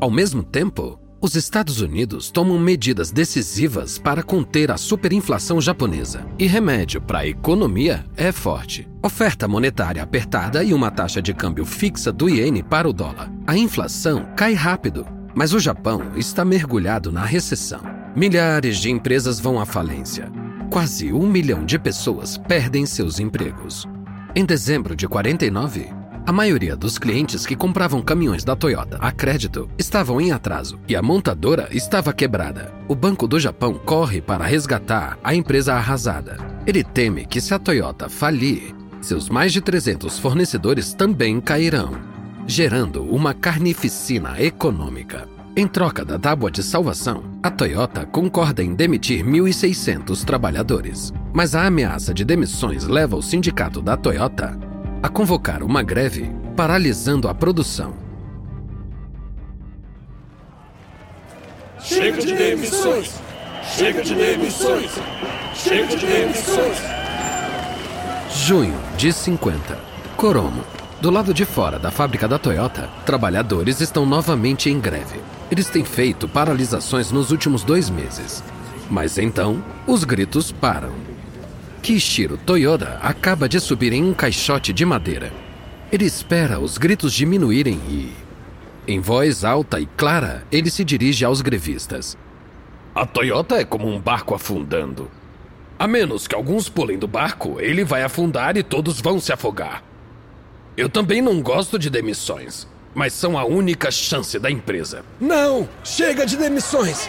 Ao 0.00 0.10
mesmo 0.10 0.44
tempo, 0.44 1.00
os 1.20 1.34
Estados 1.34 1.80
Unidos 1.80 2.30
tomam 2.30 2.56
medidas 2.56 3.10
decisivas 3.10 3.98
para 3.98 4.22
conter 4.22 4.70
a 4.70 4.76
superinflação 4.76 5.60
japonesa. 5.60 6.24
E 6.38 6.46
remédio 6.46 7.02
para 7.02 7.18
a 7.18 7.26
economia 7.26 8.06
é 8.16 8.30
forte. 8.30 8.88
Oferta 9.02 9.48
monetária 9.48 10.00
apertada 10.00 10.62
e 10.62 10.72
uma 10.72 10.92
taxa 10.92 11.20
de 11.20 11.34
câmbio 11.34 11.64
fixa 11.64 12.12
do 12.12 12.28
iene 12.28 12.62
para 12.62 12.88
o 12.88 12.92
dólar. 12.92 13.32
A 13.44 13.58
inflação 13.58 14.28
cai 14.36 14.54
rápido, 14.54 15.04
mas 15.34 15.52
o 15.52 15.58
Japão 15.58 16.12
está 16.14 16.44
mergulhado 16.44 17.10
na 17.10 17.24
recessão. 17.24 17.97
Milhares 18.16 18.78
de 18.78 18.90
empresas 18.90 19.38
vão 19.38 19.60
à 19.60 19.66
falência. 19.66 20.30
Quase 20.70 21.12
um 21.12 21.26
milhão 21.26 21.64
de 21.64 21.78
pessoas 21.78 22.36
perdem 22.36 22.84
seus 22.86 23.20
empregos. 23.20 23.86
Em 24.34 24.44
dezembro 24.44 24.96
de 24.96 25.06
49, 25.06 25.88
a 26.26 26.32
maioria 26.32 26.74
dos 26.74 26.98
clientes 26.98 27.46
que 27.46 27.54
compravam 27.54 28.02
caminhões 28.02 28.44
da 28.44 28.56
Toyota 28.56 28.98
a 29.00 29.12
crédito 29.12 29.70
estavam 29.78 30.20
em 30.20 30.32
atraso 30.32 30.80
e 30.88 30.96
a 30.96 31.02
montadora 31.02 31.68
estava 31.70 32.12
quebrada. 32.12 32.72
O 32.88 32.94
Banco 32.94 33.28
do 33.28 33.38
Japão 33.38 33.74
corre 33.74 34.20
para 34.20 34.44
resgatar 34.44 35.18
a 35.22 35.34
empresa 35.34 35.74
arrasada. 35.74 36.38
Ele 36.66 36.82
teme 36.82 37.24
que 37.24 37.40
se 37.40 37.54
a 37.54 37.58
Toyota 37.58 38.08
falir, 38.08 38.74
seus 39.00 39.28
mais 39.28 39.52
de 39.52 39.60
300 39.60 40.18
fornecedores 40.18 40.92
também 40.92 41.40
cairão, 41.40 41.92
gerando 42.46 43.04
uma 43.04 43.32
carnificina 43.32 44.40
econômica. 44.42 45.37
Em 45.58 45.66
troca 45.66 46.04
da 46.04 46.16
tábua 46.20 46.52
de 46.52 46.62
salvação, 46.62 47.24
a 47.42 47.50
Toyota 47.50 48.06
concorda 48.06 48.62
em 48.62 48.76
demitir 48.76 49.24
1.600 49.24 50.24
trabalhadores. 50.24 51.12
Mas 51.34 51.52
a 51.52 51.66
ameaça 51.66 52.14
de 52.14 52.24
demissões 52.24 52.84
leva 52.84 53.16
o 53.16 53.22
sindicato 53.22 53.82
da 53.82 53.96
Toyota 53.96 54.56
a 55.02 55.08
convocar 55.08 55.64
uma 55.64 55.82
greve, 55.82 56.30
paralisando 56.56 57.26
a 57.26 57.34
produção. 57.34 57.92
Chega 61.80 62.20
de 62.20 62.36
demissões! 62.36 63.20
Chega 63.64 64.02
de 64.04 64.14
demissões! 64.14 64.92
Chega 65.56 65.96
de 65.96 66.06
demissões! 66.06 66.78
Junho 68.30 68.78
de 68.96 69.12
50. 69.12 69.76
Coromo. 70.16 70.77
Do 71.00 71.10
lado 71.10 71.32
de 71.32 71.44
fora 71.44 71.78
da 71.78 71.92
fábrica 71.92 72.26
da 72.26 72.40
Toyota, 72.40 72.90
trabalhadores 73.06 73.80
estão 73.80 74.04
novamente 74.04 74.68
em 74.68 74.80
greve. 74.80 75.20
Eles 75.48 75.70
têm 75.70 75.84
feito 75.84 76.26
paralisações 76.26 77.12
nos 77.12 77.30
últimos 77.30 77.62
dois 77.62 77.88
meses. 77.88 78.42
Mas 78.90 79.16
então, 79.16 79.62
os 79.86 80.02
gritos 80.02 80.50
param. 80.50 80.92
Kishiro 81.82 82.36
Toyoda 82.36 82.98
acaba 83.00 83.48
de 83.48 83.60
subir 83.60 83.92
em 83.92 84.02
um 84.02 84.12
caixote 84.12 84.72
de 84.72 84.84
madeira. 84.84 85.32
Ele 85.92 86.04
espera 86.04 86.58
os 86.58 86.76
gritos 86.76 87.12
diminuírem 87.12 87.80
e, 87.88 88.12
em 88.84 88.98
voz 88.98 89.44
alta 89.44 89.78
e 89.78 89.86
clara, 89.86 90.44
ele 90.50 90.68
se 90.68 90.84
dirige 90.84 91.24
aos 91.24 91.40
grevistas. 91.40 92.18
A 92.92 93.06
Toyota 93.06 93.54
é 93.54 93.64
como 93.64 93.86
um 93.86 94.00
barco 94.00 94.34
afundando. 94.34 95.08
A 95.78 95.86
menos 95.86 96.26
que 96.26 96.34
alguns 96.34 96.68
pulem 96.68 96.98
do 96.98 97.06
barco, 97.06 97.60
ele 97.60 97.84
vai 97.84 98.02
afundar 98.02 98.56
e 98.56 98.64
todos 98.64 99.00
vão 99.00 99.20
se 99.20 99.32
afogar. 99.32 99.87
Eu 100.78 100.88
também 100.88 101.20
não 101.20 101.42
gosto 101.42 101.78
de 101.78 101.90
demissões 101.90 102.66
mas 102.98 103.12
são 103.12 103.38
a 103.38 103.44
única 103.44 103.92
chance 103.92 104.36
da 104.40 104.50
empresa. 104.50 105.04
Não! 105.20 105.68
Chega 105.84 106.26
de 106.26 106.36
demissões! 106.36 107.08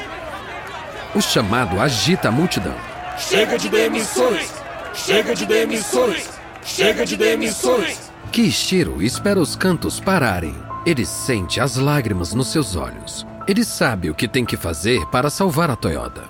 O 1.15 1.19
chamado 1.19 1.79
agita 1.79 2.29
a 2.29 2.31
multidão. 2.31 2.75
Chega 3.17 3.57
de 3.57 3.69
demissões! 3.69 4.53
Chega 4.93 5.33
de 5.33 5.47
demissões! 5.47 6.29
Chega 6.63 7.05
de 7.05 7.17
demissões! 7.17 8.11
Kishiro 8.31 9.01
espera 9.01 9.39
os 9.39 9.55
cantos 9.55 9.99
pararem. 9.99 10.55
Ele 10.85 11.05
sente 11.07 11.59
as 11.59 11.75
lágrimas 11.75 12.35
nos 12.35 12.51
seus 12.51 12.75
olhos. 12.75 13.25
Ele 13.47 13.63
sabe 13.63 14.11
o 14.11 14.15
que 14.15 14.27
tem 14.27 14.45
que 14.45 14.55
fazer 14.55 15.03
para 15.07 15.31
salvar 15.31 15.71
a 15.71 15.75
Toyota. 15.75 16.23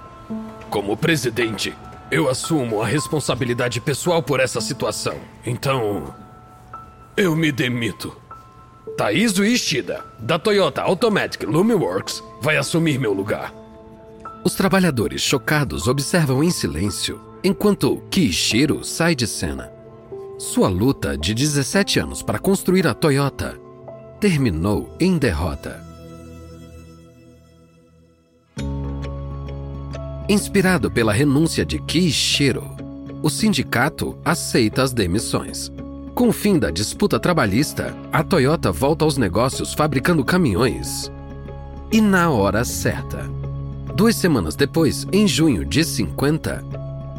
Como 0.69 0.95
presidente, 0.95 1.75
eu 2.09 2.29
assumo 2.29 2.81
a 2.81 2.87
responsabilidade 2.87 3.81
pessoal 3.81 4.23
por 4.23 4.39
essa 4.39 4.61
situação. 4.61 5.15
Então, 5.45 6.13
eu 7.19 7.35
me 7.35 7.51
demito. 7.51 8.15
Taizu 8.97 9.43
Ishida, 9.43 10.05
da 10.19 10.39
Toyota 10.39 10.81
Automatic 10.81 11.43
Lumiworks, 11.43 12.23
vai 12.41 12.55
assumir 12.55 12.97
meu 12.97 13.11
lugar. 13.11 13.53
Os 14.43 14.55
trabalhadores 14.55 15.21
chocados 15.21 15.87
observam 15.87 16.41
em 16.41 16.49
silêncio 16.49 17.19
enquanto 17.43 18.01
Kishiro 18.09 18.85
sai 18.85 19.15
de 19.15 19.27
cena. 19.27 19.69
Sua 20.37 20.69
luta 20.69 21.17
de 21.17 21.33
17 21.33 21.99
anos 21.99 22.23
para 22.23 22.39
construir 22.39 22.87
a 22.87 22.93
Toyota 22.93 23.59
terminou 24.21 24.95
em 24.97 25.17
derrota. 25.17 25.83
Inspirado 30.29 30.89
pela 30.89 31.11
renúncia 31.11 31.65
de 31.65 31.79
Kishiro, 31.79 32.63
o 33.21 33.29
sindicato 33.29 34.17
aceita 34.23 34.83
as 34.83 34.93
demissões. 34.93 35.69
Com 36.19 36.27
o 36.27 36.33
fim 36.33 36.59
da 36.59 36.69
disputa 36.69 37.17
trabalhista, 37.17 37.95
a 38.11 38.21
Toyota 38.21 38.73
volta 38.73 39.05
aos 39.05 39.15
negócios 39.15 39.73
fabricando 39.73 40.21
caminhões. 40.25 41.09
E 41.93 42.01
na 42.01 42.29
hora 42.29 42.65
certa. 42.65 43.19
Duas 43.95 44.17
semanas 44.17 44.53
depois, 44.53 45.07
em 45.13 45.25
junho 45.25 45.63
de 45.63 45.81
50, 45.81 46.61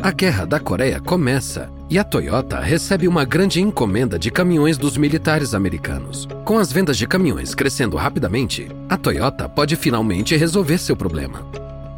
a 0.02 0.10
Guerra 0.10 0.44
da 0.44 0.60
Coreia 0.60 1.00
começa 1.00 1.72
e 1.88 1.98
a 1.98 2.04
Toyota 2.04 2.60
recebe 2.60 3.08
uma 3.08 3.24
grande 3.24 3.58
encomenda 3.58 4.18
de 4.18 4.30
caminhões 4.30 4.76
dos 4.76 4.98
militares 4.98 5.54
americanos. 5.54 6.28
Com 6.44 6.58
as 6.58 6.70
vendas 6.70 6.98
de 6.98 7.06
caminhões 7.06 7.54
crescendo 7.54 7.96
rapidamente, 7.96 8.68
a 8.86 8.98
Toyota 8.98 9.48
pode 9.48 9.76
finalmente 9.76 10.36
resolver 10.36 10.76
seu 10.76 10.94
problema. 10.94 11.40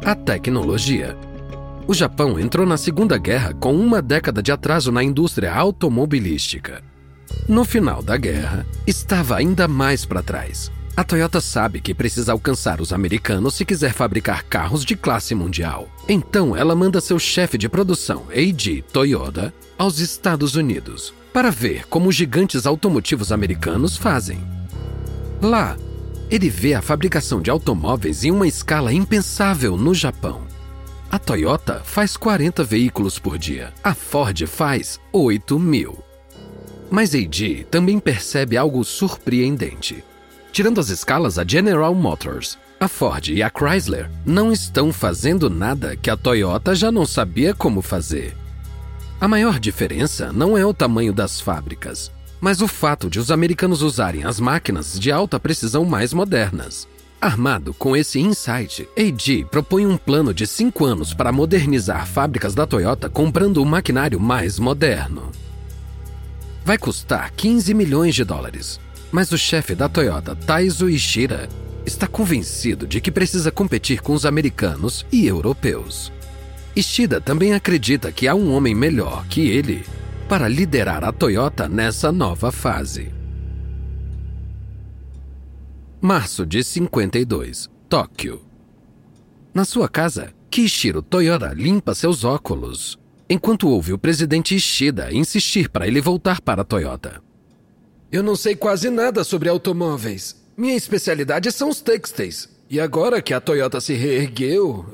A 0.05 0.15
tecnologia. 0.15 1.17
O 1.85 1.93
Japão 1.93 2.39
entrou 2.39 2.65
na 2.65 2.77
Segunda 2.77 3.17
Guerra 3.17 3.53
com 3.53 3.75
uma 3.75 4.01
década 4.01 4.41
de 4.41 4.53
atraso 4.53 4.89
na 4.89 5.03
indústria 5.03 5.53
automobilística. 5.53 6.92
No 7.47 7.65
final 7.65 8.01
da 8.01 8.17
guerra, 8.17 8.65
estava 8.85 9.35
ainda 9.35 9.67
mais 9.67 10.05
para 10.05 10.23
trás. 10.23 10.71
A 10.95 11.03
Toyota 11.03 11.41
sabe 11.41 11.81
que 11.81 11.93
precisa 11.93 12.31
alcançar 12.31 12.79
os 12.79 12.93
americanos 12.93 13.55
se 13.55 13.65
quiser 13.65 13.93
fabricar 13.93 14.43
carros 14.43 14.85
de 14.85 14.95
classe 14.95 15.33
mundial. 15.33 15.89
Então 16.07 16.55
ela 16.55 16.75
manda 16.75 17.01
seu 17.01 17.17
chefe 17.17 17.57
de 17.57 17.67
produção, 17.67 18.25
Eiji 18.31 18.83
Toyoda, 18.93 19.53
aos 19.77 19.99
Estados 19.99 20.55
Unidos 20.55 21.13
para 21.33 21.49
ver 21.49 21.87
como 21.87 22.09
os 22.09 22.15
gigantes 22.15 22.67
automotivos 22.67 23.31
americanos 23.31 23.97
fazem. 23.97 24.39
Lá, 25.41 25.75
ele 26.29 26.47
vê 26.47 26.75
a 26.75 26.81
fabricação 26.81 27.41
de 27.41 27.49
automóveis 27.49 28.23
em 28.23 28.31
uma 28.31 28.47
escala 28.47 28.93
impensável 28.93 29.75
no 29.75 29.93
Japão. 29.95 30.43
A 31.09 31.17
Toyota 31.17 31.81
faz 31.83 32.15
40 32.15 32.63
veículos 32.63 33.19
por 33.19 33.37
dia, 33.37 33.73
a 33.83 33.93
Ford 33.93 34.45
faz 34.45 34.99
8 35.11 35.59
mil. 35.59 36.02
Mas 36.93 37.15
AD 37.15 37.65
também 37.71 37.97
percebe 37.97 38.55
algo 38.55 38.83
surpreendente. 38.83 40.03
Tirando 40.51 40.79
as 40.79 40.89
escalas, 40.89 41.39
a 41.39 41.43
General 41.43 41.95
Motors, 41.95 42.55
A 42.79 42.87
Ford 42.87 43.29
e 43.29 43.41
a 43.41 43.49
Chrysler 43.49 44.11
não 44.23 44.51
estão 44.51 44.93
fazendo 44.93 45.49
nada 45.49 45.95
que 45.95 46.07
a 46.07 46.15
Toyota 46.15 46.75
já 46.75 46.91
não 46.91 47.03
sabia 47.03 47.51
como 47.51 47.81
fazer. 47.81 48.37
A 49.19 49.27
maior 49.27 49.59
diferença 49.59 50.31
não 50.31 50.55
é 50.55 50.63
o 50.63 50.71
tamanho 50.71 51.11
das 51.11 51.41
fábricas, 51.41 52.11
mas 52.39 52.61
o 52.61 52.67
fato 52.67 53.09
de 53.09 53.19
os 53.19 53.31
americanos 53.31 53.81
usarem 53.81 54.23
as 54.23 54.39
máquinas 54.39 54.99
de 54.99 55.11
alta 55.11 55.39
precisão 55.39 55.85
mais 55.85 56.13
modernas. 56.13 56.87
Armado 57.19 57.73
com 57.73 57.97
esse 57.97 58.19
insight, 58.19 58.87
AG 58.95 59.45
propõe 59.45 59.87
um 59.87 59.97
plano 59.97 60.31
de 60.31 60.45
cinco 60.45 60.85
anos 60.85 61.11
para 61.11 61.31
modernizar 61.31 62.05
fábricas 62.05 62.53
da 62.53 62.67
Toyota 62.67 63.09
comprando 63.09 63.63
um 63.63 63.65
maquinário 63.65 64.19
mais 64.19 64.59
moderno. 64.59 65.31
Vai 66.65 66.77
custar 66.77 67.31
15 67.31 67.73
milhões 67.73 68.15
de 68.15 68.23
dólares, 68.23 68.79
mas 69.11 69.31
o 69.31 69.37
chefe 69.37 69.75
da 69.75 69.89
Toyota, 69.89 70.33
Taizo 70.35 70.89
Ishira, 70.89 71.49
está 71.85 72.07
convencido 72.07 72.87
de 72.87 73.01
que 73.01 73.11
precisa 73.11 73.51
competir 73.51 74.01
com 74.01 74.13
os 74.13 74.25
americanos 74.25 75.05
e 75.11 75.27
europeus. 75.27 76.11
Ishida 76.73 77.19
também 77.19 77.53
acredita 77.53 78.11
que 78.11 78.27
há 78.27 78.33
um 78.33 78.53
homem 78.53 78.73
melhor 78.73 79.25
que 79.27 79.41
ele 79.41 79.85
para 80.29 80.47
liderar 80.47 81.03
a 81.03 81.11
Toyota 81.11 81.67
nessa 81.67 82.11
nova 82.11 82.51
fase. 82.51 83.11
Março 86.01 86.45
de 86.45 86.63
52, 86.63 87.69
Tóquio. 87.89 88.41
Na 89.53 89.65
sua 89.65 89.87
casa, 89.87 90.33
Kishiro 90.49 91.01
Toyota 91.01 91.53
limpa 91.53 91.93
seus 91.93 92.23
óculos, 92.23 92.97
enquanto 93.29 93.67
ouve 93.67 93.93
o 93.93 93.97
presidente 93.97 94.55
Ishida 94.55 95.11
insistir 95.11 95.69
para 95.69 95.87
ele 95.87 96.01
voltar 96.01 96.41
para 96.41 96.61
a 96.61 96.65
Toyota. 96.65 97.21
Eu 98.11 98.21
não 98.21 98.35
sei 98.35 98.55
quase 98.55 98.89
nada 98.89 99.23
sobre 99.23 99.49
automóveis. 99.49 100.41
Minha 100.55 100.75
especialidade 100.75 101.51
são 101.51 101.69
os 101.69 101.81
têxteis. 101.81 102.47
E 102.69 102.79
agora 102.79 103.21
que 103.21 103.33
a 103.33 103.41
Toyota 103.41 103.81
se 103.81 103.93
reergueu, 103.93 104.85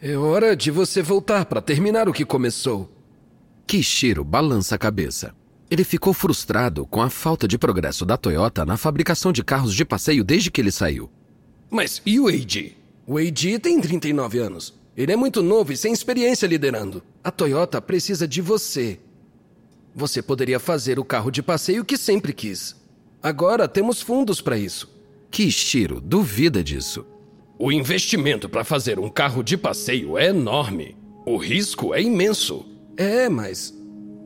é 0.00 0.16
hora 0.16 0.56
de 0.56 0.70
você 0.70 1.02
voltar 1.02 1.46
para 1.46 1.62
terminar 1.62 2.08
o 2.08 2.12
que 2.12 2.24
começou. 2.24 2.90
Kishiro 3.66 4.24
balança 4.24 4.74
a 4.74 4.78
cabeça. 4.78 5.34
Ele 5.70 5.82
ficou 5.84 6.12
frustrado 6.12 6.86
com 6.86 7.00
a 7.00 7.08
falta 7.08 7.48
de 7.48 7.56
progresso 7.56 8.04
da 8.04 8.16
Toyota 8.16 8.64
na 8.64 8.76
fabricação 8.76 9.32
de 9.32 9.42
carros 9.42 9.74
de 9.74 9.84
passeio 9.84 10.22
desde 10.22 10.50
que 10.50 10.60
ele 10.60 10.70
saiu. 10.70 11.10
Mas 11.70 12.02
e 12.04 12.20
o 12.20 12.28
Eiji? 12.28 12.76
O 13.06 13.18
Eiji 13.18 13.58
tem 13.58 13.80
39 13.80 14.38
anos. 14.38 14.74
Ele 14.96 15.12
é 15.12 15.16
muito 15.16 15.42
novo 15.42 15.72
e 15.72 15.76
sem 15.76 15.92
experiência 15.92 16.46
liderando. 16.46 17.02
A 17.22 17.30
Toyota 17.30 17.80
precisa 17.80 18.28
de 18.28 18.40
você. 18.40 19.00
Você 19.94 20.22
poderia 20.22 20.60
fazer 20.60 20.98
o 20.98 21.04
carro 21.04 21.30
de 21.30 21.42
passeio 21.42 21.84
que 21.84 21.96
sempre 21.96 22.32
quis. 22.32 22.76
Agora 23.22 23.66
temos 23.66 24.00
fundos 24.00 24.40
para 24.40 24.58
isso. 24.58 24.88
Kishiro 25.30 26.00
duvida 26.00 26.62
disso. 26.62 27.04
O 27.58 27.72
investimento 27.72 28.48
para 28.48 28.64
fazer 28.64 28.98
um 28.98 29.08
carro 29.08 29.42
de 29.42 29.56
passeio 29.56 30.18
é 30.18 30.26
enorme. 30.26 30.96
O 31.26 31.36
risco 31.36 31.94
é 31.94 32.02
imenso. 32.02 32.66
É, 32.96 33.28
mas. 33.28 33.74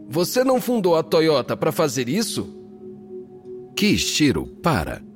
Você 0.08 0.42
não 0.42 0.60
fundou 0.60 0.96
a 0.96 1.02
Toyota 1.02 1.56
para 1.56 1.70
fazer 1.70 2.08
isso? 2.08 2.54
Kishiro 3.76 4.46
para. 4.46 5.07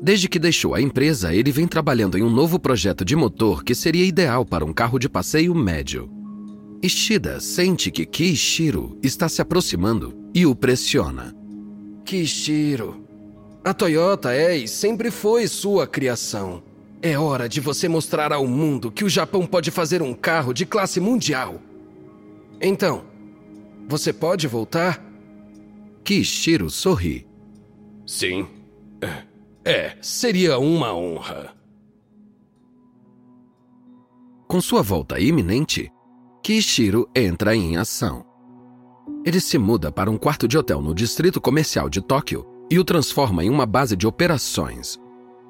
Desde 0.00 0.28
que 0.28 0.38
deixou 0.38 0.74
a 0.74 0.80
empresa, 0.80 1.34
ele 1.34 1.50
vem 1.50 1.66
trabalhando 1.66 2.16
em 2.16 2.22
um 2.22 2.30
novo 2.30 2.58
projeto 2.58 3.04
de 3.04 3.16
motor 3.16 3.64
que 3.64 3.74
seria 3.74 4.04
ideal 4.04 4.44
para 4.44 4.64
um 4.64 4.72
carro 4.72 4.98
de 4.98 5.08
passeio 5.08 5.54
médio. 5.54 6.08
Ishida 6.80 7.40
sente 7.40 7.90
que 7.90 8.06
Kishiro 8.06 8.96
está 9.02 9.28
se 9.28 9.42
aproximando 9.42 10.16
e 10.32 10.46
o 10.46 10.54
pressiona. 10.54 11.34
Kishiro, 12.04 13.04
a 13.64 13.74
Toyota 13.74 14.32
é 14.32 14.56
e 14.56 14.68
sempre 14.68 15.10
foi 15.10 15.48
sua 15.48 15.86
criação. 15.86 16.62
É 17.02 17.18
hora 17.18 17.48
de 17.48 17.60
você 17.60 17.88
mostrar 17.88 18.32
ao 18.32 18.46
mundo 18.46 18.92
que 18.92 19.04
o 19.04 19.08
Japão 19.08 19.44
pode 19.44 19.70
fazer 19.72 20.00
um 20.00 20.14
carro 20.14 20.52
de 20.52 20.64
classe 20.64 21.00
mundial. 21.00 21.60
Então, 22.60 23.04
você 23.88 24.12
pode 24.12 24.46
voltar? 24.46 25.04
Kishiro 26.04 26.70
sorri. 26.70 27.26
Sim. 28.06 28.46
É, 29.68 29.98
seria 30.00 30.58
uma 30.58 30.94
honra. 30.94 31.54
Com 34.46 34.62
sua 34.62 34.80
volta 34.80 35.20
iminente, 35.20 35.92
Kishiro 36.42 37.06
entra 37.14 37.54
em 37.54 37.76
ação. 37.76 38.24
Ele 39.26 39.38
se 39.38 39.58
muda 39.58 39.92
para 39.92 40.10
um 40.10 40.16
quarto 40.16 40.48
de 40.48 40.56
hotel 40.56 40.80
no 40.80 40.94
distrito 40.94 41.38
comercial 41.38 41.90
de 41.90 42.00
Tóquio 42.00 42.46
e 42.70 42.78
o 42.78 42.84
transforma 42.84 43.44
em 43.44 43.50
uma 43.50 43.66
base 43.66 43.94
de 43.94 44.06
operações. 44.06 44.98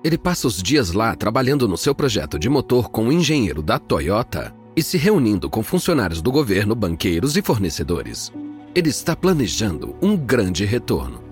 Ele 0.03 0.19
passa 0.19 0.49
os 0.49 0.61
dias 0.61 0.91
lá 0.91 1.15
trabalhando 1.15 1.69
no 1.69 1.77
seu 1.77 1.95
projeto 1.95 2.41
de 2.41 2.49
motor 2.49 2.91
com 2.91 3.05
um 3.05 3.13
engenheiro 3.13 3.63
da 3.63 3.79
Toyota 3.79 4.53
e 4.75 4.83
se 4.83 4.99
reunindo 4.99 5.49
com 5.49 5.63
funcionários 5.63 6.21
do 6.21 6.33
governo, 6.33 6.75
banqueiros 6.75 7.37
e 7.37 7.41
fornecedores. 7.41 8.33
Ele 8.75 8.89
está 8.89 9.15
planejando 9.15 9.95
um 10.03 10.17
grande 10.17 10.65
retorno. 10.65 11.28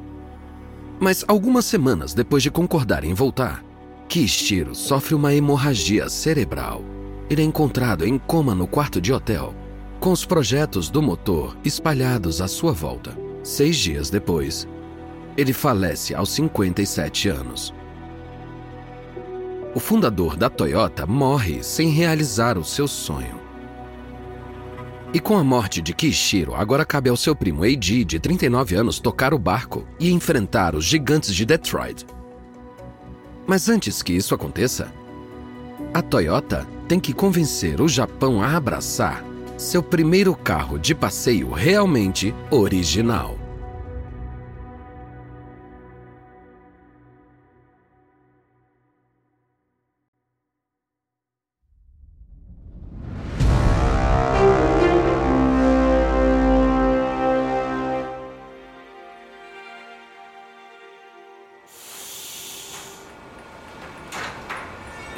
Mas 0.99 1.25
algumas 1.29 1.65
semanas 1.67 2.15
depois 2.15 2.43
de 2.43 2.51
concordar 2.51 3.05
em 3.05 3.13
voltar, 3.13 3.63
Kishiro 4.09 4.75
sofre 4.75 5.15
uma 5.15 5.35
hemorragia 5.35 6.09
cerebral. 6.09 6.83
Ele 7.29 7.43
é 7.43 7.45
encontrado 7.45 8.07
em 8.07 8.19
coma 8.19 8.55
no 8.55 8.67
quarto 8.67 9.01
de 9.01 9.13
hotel, 9.13 9.55
com 10.01 10.13
os 10.13 10.25
projetos 10.25 10.89
do 10.89 11.03
motor 11.03 11.57
espalhados 11.65 12.41
à 12.41 12.49
sua 12.49 12.73
volta. 12.73 13.17
Seis 13.43 13.77
dias 13.77 14.09
depois, 14.09 14.67
ele 15.37 15.53
falece 15.53 16.15
aos 16.15 16.31
57 16.31 17.29
anos. 17.29 17.75
O 19.75 19.81
fundador 19.81 20.37
da 20.37 20.49
Toyota 20.49 21.05
morre 21.05 21.63
sem 21.63 21.91
realizar 21.91 22.57
o 22.57 22.65
seu 22.65 22.89
sonho. 22.89 23.36
E 25.15 25.21
com 25.21 25.37
a 25.37 25.45
morte 25.45 25.81
de 25.81 25.95
Kishiro, 25.95 26.55
agora 26.55 26.85
cabe 26.85 27.09
ao 27.09 27.17
seu 27.17 27.35
primo 27.35 27.65
Eiji, 27.65 28.05
de 28.05 28.19
39 28.19 28.75
anos, 28.75 28.99
tocar 28.99 29.33
o 29.33 29.39
barco 29.39 29.87
e 29.99 30.11
enfrentar 30.11 30.75
os 30.75 30.85
gigantes 30.85 31.35
de 31.35 31.47
Detroit. 31.47 32.05
Mas 33.47 33.69
antes 33.69 34.03
que 34.03 34.13
isso 34.13 34.35
aconteça, 34.35 34.93
a 35.95 36.03
Toyota 36.03 36.67
tem 36.89 36.99
que 36.99 37.13
convencer 37.13 37.81
o 37.81 37.89
Japão 37.89 38.43
a 38.43 38.57
abraçar 38.57 39.25
seu 39.57 39.83
primeiro 39.83 40.35
carro 40.35 40.79
de 40.79 40.95
passeio 40.95 41.51
realmente 41.51 42.35
original. 42.51 43.46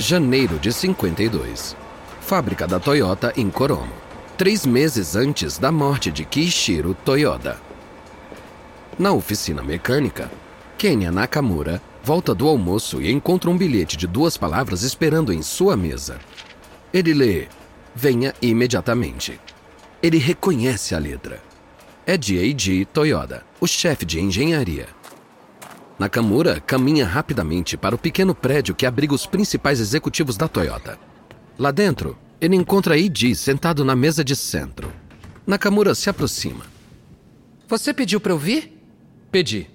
Janeiro 0.09 0.59
de 0.59 0.73
52. 0.73 1.77
Fábrica 2.23 2.66
da 2.66 2.81
Toyota 2.81 3.31
em 3.37 3.51
Koromo. 3.51 3.92
Três 4.38 4.64
meses 4.64 5.14
antes 5.14 5.59
da 5.59 5.71
morte 5.71 6.11
de 6.11 6.25
Kishiro 6.25 6.94
Toyoda. 7.05 7.61
Na 8.99 9.12
oficina 9.12 9.62
mecânica, 9.62 10.31
Kenya 10.79 11.12
Nakamura 11.12 11.83
volta 12.03 12.35
do 12.35 12.49
almoço 12.49 13.03
e 13.03 13.12
encontra 13.12 13.51
um 13.51 13.59
bilhete 13.59 13.99
de 13.99 14.07
duas 14.07 14.38
palavras 14.38 14.83
esperando 14.83 15.31
em 15.31 15.42
sua 15.42 15.77
mesa. 15.77 16.18
Ele 16.90 17.12
lê: 17.12 17.47
Venha 17.94 18.33
imediatamente. 18.40 19.38
Ele 20.03 20.16
reconhece 20.16 20.94
a 20.94 20.99
letra. 20.99 21.38
É 22.07 22.16
de 22.16 22.38
Eiji 22.38 22.87
Toyoda, 22.87 23.44
o 23.61 23.66
chefe 23.66 24.07
de 24.07 24.18
engenharia. 24.18 24.87
Nakamura 25.98 26.61
caminha 26.61 27.04
rapidamente 27.04 27.76
para 27.76 27.94
o 27.94 27.98
pequeno 27.98 28.34
prédio 28.34 28.74
que 28.74 28.87
abriga 28.87 29.14
os 29.14 29.26
principais 29.26 29.80
executivos 29.80 30.37
da 30.37 30.46
Toyota. 30.46 30.96
Lá 31.58 31.72
dentro, 31.72 32.16
ele 32.40 32.54
encontra 32.54 32.96
Eiji 32.96 33.34
sentado 33.34 33.84
na 33.84 33.96
mesa 33.96 34.22
de 34.22 34.37
centro. 34.37 34.92
Nakamura 35.44 35.94
se 35.96 36.08
aproxima. 36.08 36.64
Você 37.66 37.92
pediu 37.92 38.20
para 38.20 38.32
eu 38.32 38.38
vir? 38.38 38.80
Pedi. 39.32 39.68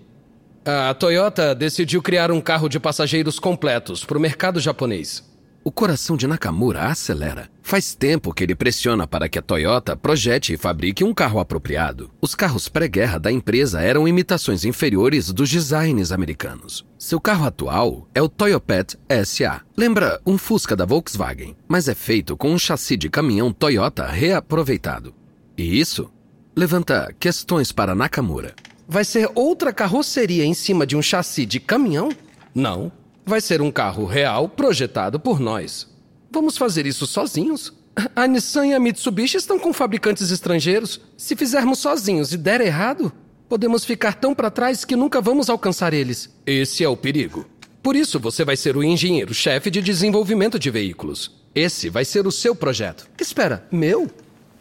A 0.66 0.94
Toyota 0.94 1.54
decidiu 1.54 2.02
criar 2.02 2.32
um 2.32 2.40
carro 2.40 2.70
de 2.70 2.80
passageiros 2.80 3.38
completos 3.38 4.06
para 4.06 4.18
o 4.18 4.22
mercado 4.22 4.62
japonês. 4.62 5.33
O 5.66 5.72
coração 5.72 6.18
de 6.18 6.28
Nakamura 6.28 6.88
acelera. 6.88 7.50
Faz 7.62 7.96
tempo 7.96 8.34
que 8.34 8.44
ele 8.44 8.54
pressiona 8.54 9.08
para 9.08 9.30
que 9.30 9.40
a 9.40 9.42
Toyota 9.42 9.96
projete 9.96 10.52
e 10.52 10.58
fabrique 10.58 11.06
um 11.06 11.14
carro 11.14 11.40
apropriado. 11.40 12.12
Os 12.20 12.36
carros 12.36 12.68
pré-guerra 12.68 13.18
da 13.18 13.32
empresa 13.32 13.80
eram 13.80 14.06
imitações 14.06 14.66
inferiores 14.66 15.32
dos 15.32 15.50
designs 15.50 16.12
americanos. 16.12 16.86
Seu 17.00 17.18
carro 17.18 17.46
atual 17.46 18.10
é 18.14 18.22
o 18.22 18.28
Toyopet 18.28 18.98
SA. 19.26 19.62
Lembra 19.78 20.20
um 20.26 20.38
Fusca 20.38 20.76
da 20.76 20.84
Volkswagen, 20.84 21.56
mas 21.66 21.88
é 21.88 21.96
feito 21.96 22.36
com 22.36 22.52
um 22.52 22.60
chassi 22.60 22.98
de 22.98 23.10
caminhão 23.10 23.54
Toyota 23.54 24.06
reaproveitado. 24.06 25.16
E 25.58 25.80
isso 25.80 26.12
levanta 26.54 27.16
questões 27.18 27.72
para 27.72 27.96
Nakamura. 27.96 28.54
Vai 28.86 29.06
ser 29.06 29.32
outra 29.34 29.72
carroceria 29.72 30.44
em 30.44 30.54
cima 30.54 30.86
de 30.86 30.98
um 30.98 31.02
chassi 31.02 31.46
de 31.46 31.62
caminhão? 31.62 32.10
Não. 32.54 32.92
Vai 33.26 33.40
ser 33.40 33.62
um 33.62 33.72
carro 33.72 34.06
real 34.06 34.50
projetado 34.50 35.20
por 35.20 35.40
nós. 35.40 35.88
Vamos 36.32 36.58
fazer 36.58 36.86
isso 36.86 37.08
sozinhos? 37.08 37.72
A 38.16 38.28
Nissan 38.28 38.68
e 38.68 38.74
a 38.74 38.80
Mitsubishi 38.80 39.38
estão 39.38 39.60
com 39.60 39.72
fabricantes 39.72 40.32
estrangeiros. 40.32 41.00
Se 41.16 41.36
fizermos 41.36 41.80
sozinhos 41.80 42.34
e 42.34 42.38
der 42.38 42.60
errado, 42.60 43.12
podemos 43.48 43.86
ficar 43.86 44.16
tão 44.16 44.34
para 44.34 44.52
trás 44.52 44.84
que 44.84 44.96
nunca 44.96 45.22
vamos 45.22 45.50
alcançar 45.50 45.94
eles. 45.94 46.30
Esse 46.46 46.84
é 46.84 46.90
o 46.90 46.98
perigo. 46.98 47.46
Por 47.82 47.96
isso, 47.96 48.20
você 48.20 48.44
vai 48.44 48.58
ser 48.58 48.76
o 48.76 48.84
engenheiro-chefe 48.84 49.70
de 49.70 49.82
desenvolvimento 49.82 50.58
de 50.58 50.70
veículos. 50.70 51.32
Esse 51.54 51.90
vai 51.90 52.04
ser 52.04 52.26
o 52.26 52.32
seu 52.32 52.56
projeto. 52.56 53.08
Espera, 53.20 53.68
meu? 53.72 54.10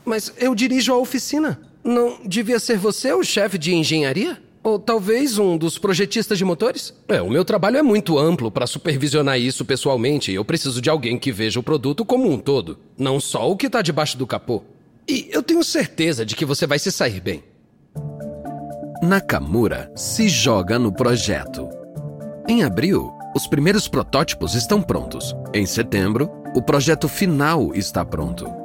Mas 0.04 0.32
eu 0.36 0.54
dirijo 0.54 0.92
a 0.92 0.98
oficina. 0.98 1.60
Não 1.82 2.18
devia 2.24 2.60
ser 2.60 2.76
você 2.76 3.12
o 3.12 3.24
chefe 3.24 3.58
de 3.58 3.74
engenharia? 3.74 4.42
Ou 4.62 4.78
talvez 4.78 5.38
um 5.38 5.58
dos 5.58 5.76
projetistas 5.76 6.38
de 6.38 6.44
motores? 6.44 6.94
É, 7.08 7.20
o 7.20 7.28
meu 7.28 7.44
trabalho 7.44 7.78
é 7.78 7.82
muito 7.82 8.16
amplo 8.16 8.50
para 8.50 8.66
supervisionar 8.66 9.38
isso 9.38 9.64
pessoalmente 9.64 10.32
eu 10.32 10.44
preciso 10.44 10.80
de 10.80 10.88
alguém 10.88 11.18
que 11.18 11.32
veja 11.32 11.58
o 11.58 11.62
produto 11.62 12.04
como 12.04 12.30
um 12.30 12.38
todo, 12.38 12.78
não 12.96 13.18
só 13.18 13.50
o 13.50 13.56
que 13.56 13.66
está 13.66 13.82
debaixo 13.82 14.16
do 14.16 14.26
capô. 14.26 14.62
E 15.08 15.28
eu 15.32 15.42
tenho 15.42 15.64
certeza 15.64 16.24
de 16.24 16.36
que 16.36 16.44
você 16.44 16.64
vai 16.64 16.78
se 16.78 16.92
sair 16.92 17.20
bem. 17.20 17.42
Nakamura 19.02 19.90
se 19.96 20.28
joga 20.28 20.78
no 20.78 20.92
projeto. 20.92 21.68
Em 22.46 22.62
abril, 22.62 23.12
os 23.34 23.48
primeiros 23.48 23.88
protótipos 23.88 24.54
estão 24.54 24.80
prontos. 24.80 25.34
Em 25.52 25.66
setembro, 25.66 26.30
o 26.54 26.62
projeto 26.62 27.08
final 27.08 27.74
está 27.74 28.04
pronto. 28.04 28.61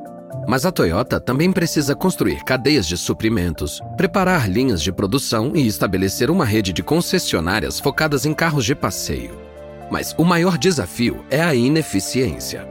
Mas 0.48 0.66
a 0.66 0.72
Toyota 0.72 1.20
também 1.20 1.52
precisa 1.52 1.94
construir 1.94 2.42
cadeias 2.46 2.88
de 2.88 2.96
suprimentos, 2.96 3.82
preparar 3.98 4.50
linhas 4.50 4.82
de 4.82 4.94
produção 4.94 5.52
e 5.54 5.68
estabelecer 5.68 6.32
uma 6.32 6.46
rede 6.46 6.72
de 6.72 6.82
concessionárias 6.82 7.82
focadas 7.82 8.26
em 8.26 8.34
carros 8.34 8.64
de 8.64 8.74
passeio. 8.74 9.38
Mas 9.92 10.16
o 10.18 10.24
maior 10.24 10.58
desafio 10.58 11.26
é 11.30 11.42
a 11.42 11.54
ineficiência. 11.54 12.66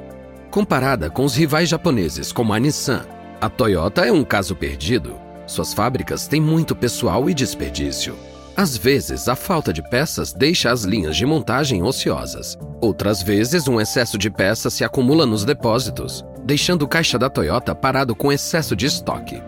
Comparada 0.50 1.10
com 1.10 1.22
os 1.22 1.36
rivais 1.36 1.68
japoneses 1.68 2.32
como 2.32 2.54
a 2.54 2.58
Nissan, 2.58 3.04
a 3.42 3.50
Toyota 3.50 4.06
é 4.06 4.10
um 4.10 4.24
caso 4.24 4.56
perdido. 4.56 5.14
Suas 5.46 5.74
fábricas 5.74 6.26
têm 6.26 6.40
muito 6.40 6.74
pessoal 6.74 7.28
e 7.28 7.34
desperdício. 7.34 8.16
Às 8.56 8.74
vezes, 8.74 9.28
a 9.28 9.36
falta 9.36 9.70
de 9.70 9.82
peças 9.82 10.32
deixa 10.32 10.70
as 10.70 10.84
linhas 10.84 11.14
de 11.14 11.26
montagem 11.26 11.82
ociosas. 11.82 12.56
Outras 12.80 13.22
vezes, 13.22 13.68
um 13.68 13.78
excesso 13.78 14.16
de 14.16 14.30
peças 14.30 14.72
se 14.72 14.82
acumula 14.82 15.26
nos 15.26 15.44
depósitos, 15.44 16.24
deixando 16.46 16.82
o 16.82 16.88
caixa 16.88 17.18
da 17.18 17.28
Toyota 17.28 17.74
parado 17.74 18.14
com 18.14 18.30
excesso 18.30 18.76
de 18.76 18.87
estoque. 18.87 19.42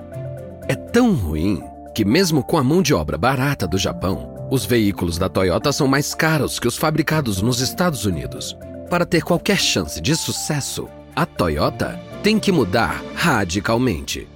É 0.66 0.74
tão 0.74 1.14
ruim 1.14 1.62
que, 1.94 2.04
mesmo 2.04 2.42
com 2.42 2.58
a 2.58 2.64
mão 2.64 2.82
de 2.82 2.92
obra 2.92 3.16
barata 3.16 3.68
do 3.68 3.78
Japão, 3.78 4.34
os 4.50 4.64
veículos 4.64 5.16
da 5.16 5.28
Toyota 5.28 5.70
são 5.70 5.86
mais 5.86 6.12
caros 6.12 6.58
que 6.58 6.66
os 6.66 6.76
fabricados 6.76 7.40
nos 7.40 7.60
Estados 7.60 8.04
Unidos. 8.04 8.56
Para 8.90 9.06
ter 9.06 9.22
qualquer 9.22 9.58
chance 9.58 10.00
de 10.00 10.16
sucesso, 10.16 10.88
a 11.14 11.24
Toyota 11.24 12.00
tem 12.20 12.36
que 12.40 12.50
mudar 12.50 13.00
radicalmente. 13.14 14.26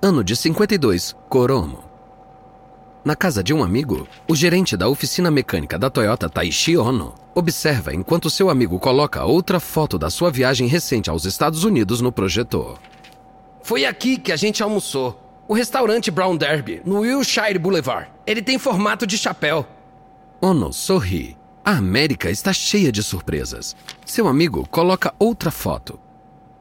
Ano 0.00 0.22
de 0.22 0.36
52, 0.36 1.16
Koromo. 1.28 1.82
Na 3.04 3.16
casa 3.16 3.42
de 3.42 3.52
um 3.52 3.64
amigo, 3.64 4.06
o 4.28 4.36
gerente 4.36 4.76
da 4.76 4.88
oficina 4.88 5.30
mecânica 5.30 5.76
da 5.76 5.90
Toyota, 5.90 6.28
Taishi 6.28 6.76
Ono, 6.76 7.23
Observa 7.34 7.92
enquanto 7.92 8.30
seu 8.30 8.48
amigo 8.48 8.78
coloca 8.78 9.24
outra 9.24 9.58
foto 9.58 9.98
da 9.98 10.08
sua 10.08 10.30
viagem 10.30 10.68
recente 10.68 11.10
aos 11.10 11.24
Estados 11.24 11.64
Unidos 11.64 12.00
no 12.00 12.12
projetor. 12.12 12.78
Foi 13.60 13.84
aqui 13.84 14.16
que 14.16 14.30
a 14.30 14.36
gente 14.36 14.62
almoçou. 14.62 15.20
O 15.48 15.52
restaurante 15.52 16.10
Brown 16.10 16.36
Derby, 16.36 16.80
no 16.84 17.00
Wilshire 17.00 17.58
Boulevard. 17.58 18.08
Ele 18.24 18.40
tem 18.40 18.56
formato 18.56 19.04
de 19.06 19.18
chapéu. 19.18 19.66
Ono 20.40 20.72
sorri. 20.72 21.36
A 21.64 21.72
América 21.72 22.30
está 22.30 22.52
cheia 22.52 22.92
de 22.92 23.02
surpresas. 23.02 23.74
Seu 24.06 24.28
amigo 24.28 24.68
coloca 24.68 25.12
outra 25.18 25.50
foto. 25.50 25.98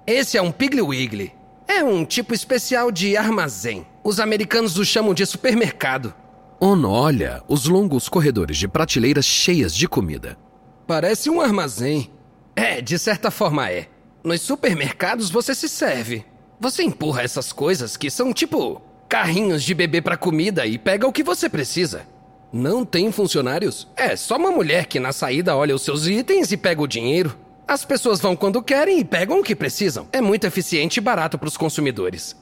Esse 0.07 0.37
é 0.37 0.41
um 0.41 0.51
Piggly 0.51 0.81
Wiggly. 0.81 1.33
É 1.67 1.83
um 1.83 2.03
tipo 2.03 2.33
especial 2.33 2.91
de 2.91 3.15
armazém. 3.15 3.85
Os 4.03 4.19
americanos 4.19 4.77
o 4.77 4.83
chamam 4.83 5.13
de 5.13 5.25
supermercado. 5.25 6.13
Ono 6.59 6.89
olha 6.89 7.43
os 7.47 7.65
longos 7.65 8.09
corredores 8.09 8.57
de 8.57 8.67
prateleiras 8.67 9.25
cheias 9.25 9.75
de 9.75 9.87
comida. 9.87 10.37
Parece 10.85 11.29
um 11.29 11.39
armazém. 11.39 12.11
É, 12.55 12.81
de 12.81 12.99
certa 12.99 13.31
forma 13.31 13.69
é. 13.69 13.87
Nos 14.23 14.41
supermercados 14.41 15.29
você 15.29 15.55
se 15.55 15.69
serve. 15.69 16.25
Você 16.59 16.83
empurra 16.83 17.23
essas 17.23 17.51
coisas 17.51 17.97
que 17.97 18.09
são 18.09 18.33
tipo 18.33 18.81
carrinhos 19.09 19.63
de 19.63 19.73
bebê 19.73 20.01
para 20.01 20.17
comida 20.17 20.65
e 20.65 20.77
pega 20.77 21.07
o 21.07 21.11
que 21.11 21.23
você 21.23 21.47
precisa. 21.49 22.07
Não 22.51 22.85
tem 22.85 23.11
funcionários? 23.11 23.87
É 23.95 24.15
só 24.15 24.37
uma 24.37 24.51
mulher 24.51 24.85
que 24.85 24.99
na 24.99 25.11
saída 25.11 25.55
olha 25.55 25.75
os 25.75 25.81
seus 25.81 26.07
itens 26.07 26.51
e 26.51 26.57
pega 26.57 26.81
o 26.81 26.87
dinheiro. 26.87 27.35
As 27.67 27.85
pessoas 27.85 28.19
vão 28.19 28.35
quando 28.35 28.61
querem 28.61 28.99
e 28.99 29.05
pegam 29.05 29.39
o 29.39 29.43
que 29.43 29.55
precisam. 29.55 30.07
É 30.11 30.21
muito 30.21 30.45
eficiente 30.45 30.97
e 30.97 31.01
barato 31.01 31.37
para 31.37 31.47
os 31.47 31.57
consumidores. 31.57 32.35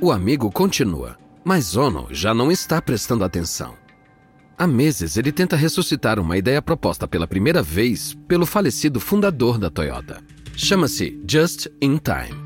O 0.00 0.10
amigo 0.10 0.50
continua, 0.50 1.16
mas 1.44 1.76
Ono 1.76 2.08
já 2.10 2.34
não 2.34 2.50
está 2.50 2.80
prestando 2.82 3.24
atenção. 3.24 3.74
Há 4.56 4.66
meses 4.68 5.16
ele 5.16 5.32
tenta 5.32 5.56
ressuscitar 5.56 6.20
uma 6.20 6.36
ideia 6.38 6.62
proposta 6.62 7.08
pela 7.08 7.26
primeira 7.26 7.62
vez 7.62 8.16
pelo 8.28 8.46
falecido 8.46 9.00
fundador 9.00 9.58
da 9.58 9.68
Toyota. 9.68 10.22
Chama-se 10.56 11.20
Just 11.28 11.66
in 11.82 11.98
Time. 11.98 12.38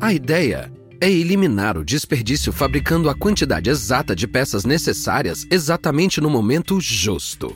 A 0.00 0.12
ideia 0.12 0.72
é 1.00 1.10
eliminar 1.10 1.76
o 1.76 1.84
desperdício 1.84 2.50
fabricando 2.52 3.10
a 3.10 3.14
quantidade 3.14 3.68
exata 3.68 4.16
de 4.16 4.26
peças 4.26 4.64
necessárias 4.64 5.46
exatamente 5.50 6.20
no 6.20 6.30
momento 6.30 6.80
justo. 6.80 7.54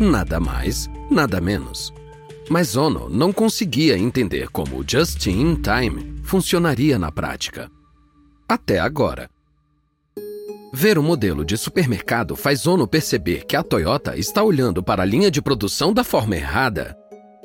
Nada 0.00 0.40
mais, 0.40 0.90
nada 1.08 1.40
menos. 1.40 1.94
Mas 2.50 2.76
Ono 2.76 3.08
não 3.08 3.32
conseguia 3.32 3.96
entender 3.96 4.48
como 4.50 4.78
o 4.78 4.84
Just 4.86 5.26
in 5.26 5.56
Time 5.56 6.16
funcionaria 6.24 6.98
na 6.98 7.12
prática. 7.12 7.70
Até 8.48 8.80
agora. 8.80 9.30
Ver 10.72 10.98
o 10.98 11.02
modelo 11.02 11.44
de 11.44 11.56
supermercado 11.56 12.36
faz 12.36 12.66
Ono 12.66 12.86
perceber 12.86 13.44
que 13.46 13.56
a 13.56 13.62
Toyota 13.62 14.16
está 14.16 14.42
olhando 14.42 14.82
para 14.82 15.02
a 15.02 15.06
linha 15.06 15.30
de 15.30 15.40
produção 15.40 15.92
da 15.92 16.04
forma 16.04 16.36
errada. 16.36 16.96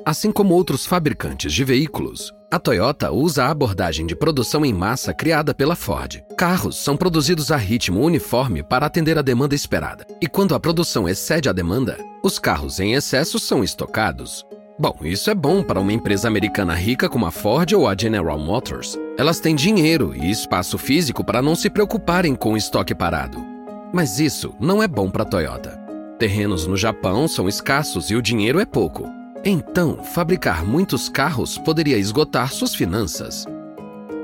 Assim 0.04 0.32
como 0.32 0.54
outros 0.54 0.84
fabricantes 0.84 1.52
de 1.52 1.64
veículos, 1.64 2.32
a 2.50 2.58
Toyota 2.58 3.12
usa 3.12 3.44
a 3.44 3.50
abordagem 3.50 4.04
de 4.04 4.16
produção 4.16 4.64
em 4.64 4.72
massa 4.74 5.14
criada 5.14 5.54
pela 5.54 5.76
Ford. 5.76 6.22
Carros 6.36 6.76
são 6.76 6.96
produzidos 6.96 7.52
a 7.52 7.56
ritmo 7.56 8.00
uniforme 8.00 8.62
para 8.62 8.84
atender 8.84 9.16
a 9.16 9.22
demanda 9.22 9.54
esperada, 9.54 10.04
e 10.20 10.26
quando 10.26 10.54
a 10.54 10.60
produção 10.60 11.08
excede 11.08 11.48
a 11.48 11.52
demanda, 11.52 11.96
os 12.22 12.38
carros 12.38 12.80
em 12.80 12.94
excesso 12.94 13.38
são 13.38 13.62
estocados. 13.62 14.44
Bom, 14.78 14.96
isso 15.02 15.30
é 15.30 15.34
bom 15.34 15.62
para 15.62 15.78
uma 15.80 15.92
empresa 15.92 16.26
americana 16.26 16.74
rica 16.74 17.08
como 17.08 17.26
a 17.26 17.30
Ford 17.30 17.72
ou 17.74 17.86
a 17.86 17.94
General 17.98 18.38
Motors. 18.38 18.98
Elas 19.18 19.38
têm 19.38 19.54
dinheiro 19.54 20.14
e 20.16 20.30
espaço 20.30 20.78
físico 20.78 21.22
para 21.22 21.42
não 21.42 21.54
se 21.54 21.68
preocuparem 21.68 22.34
com 22.34 22.54
o 22.54 22.56
estoque 22.56 22.94
parado. 22.94 23.44
Mas 23.92 24.18
isso 24.18 24.54
não 24.58 24.82
é 24.82 24.88
bom 24.88 25.10
para 25.10 25.22
a 25.22 25.26
Toyota. 25.26 25.78
Terrenos 26.18 26.66
no 26.66 26.76
Japão 26.76 27.28
são 27.28 27.48
escassos 27.48 28.10
e 28.10 28.16
o 28.16 28.22
dinheiro 28.22 28.58
é 28.58 28.64
pouco. 28.64 29.08
Então, 29.44 30.02
fabricar 30.02 30.64
muitos 30.64 31.08
carros 31.08 31.58
poderia 31.58 31.98
esgotar 31.98 32.52
suas 32.52 32.74
finanças. 32.74 33.44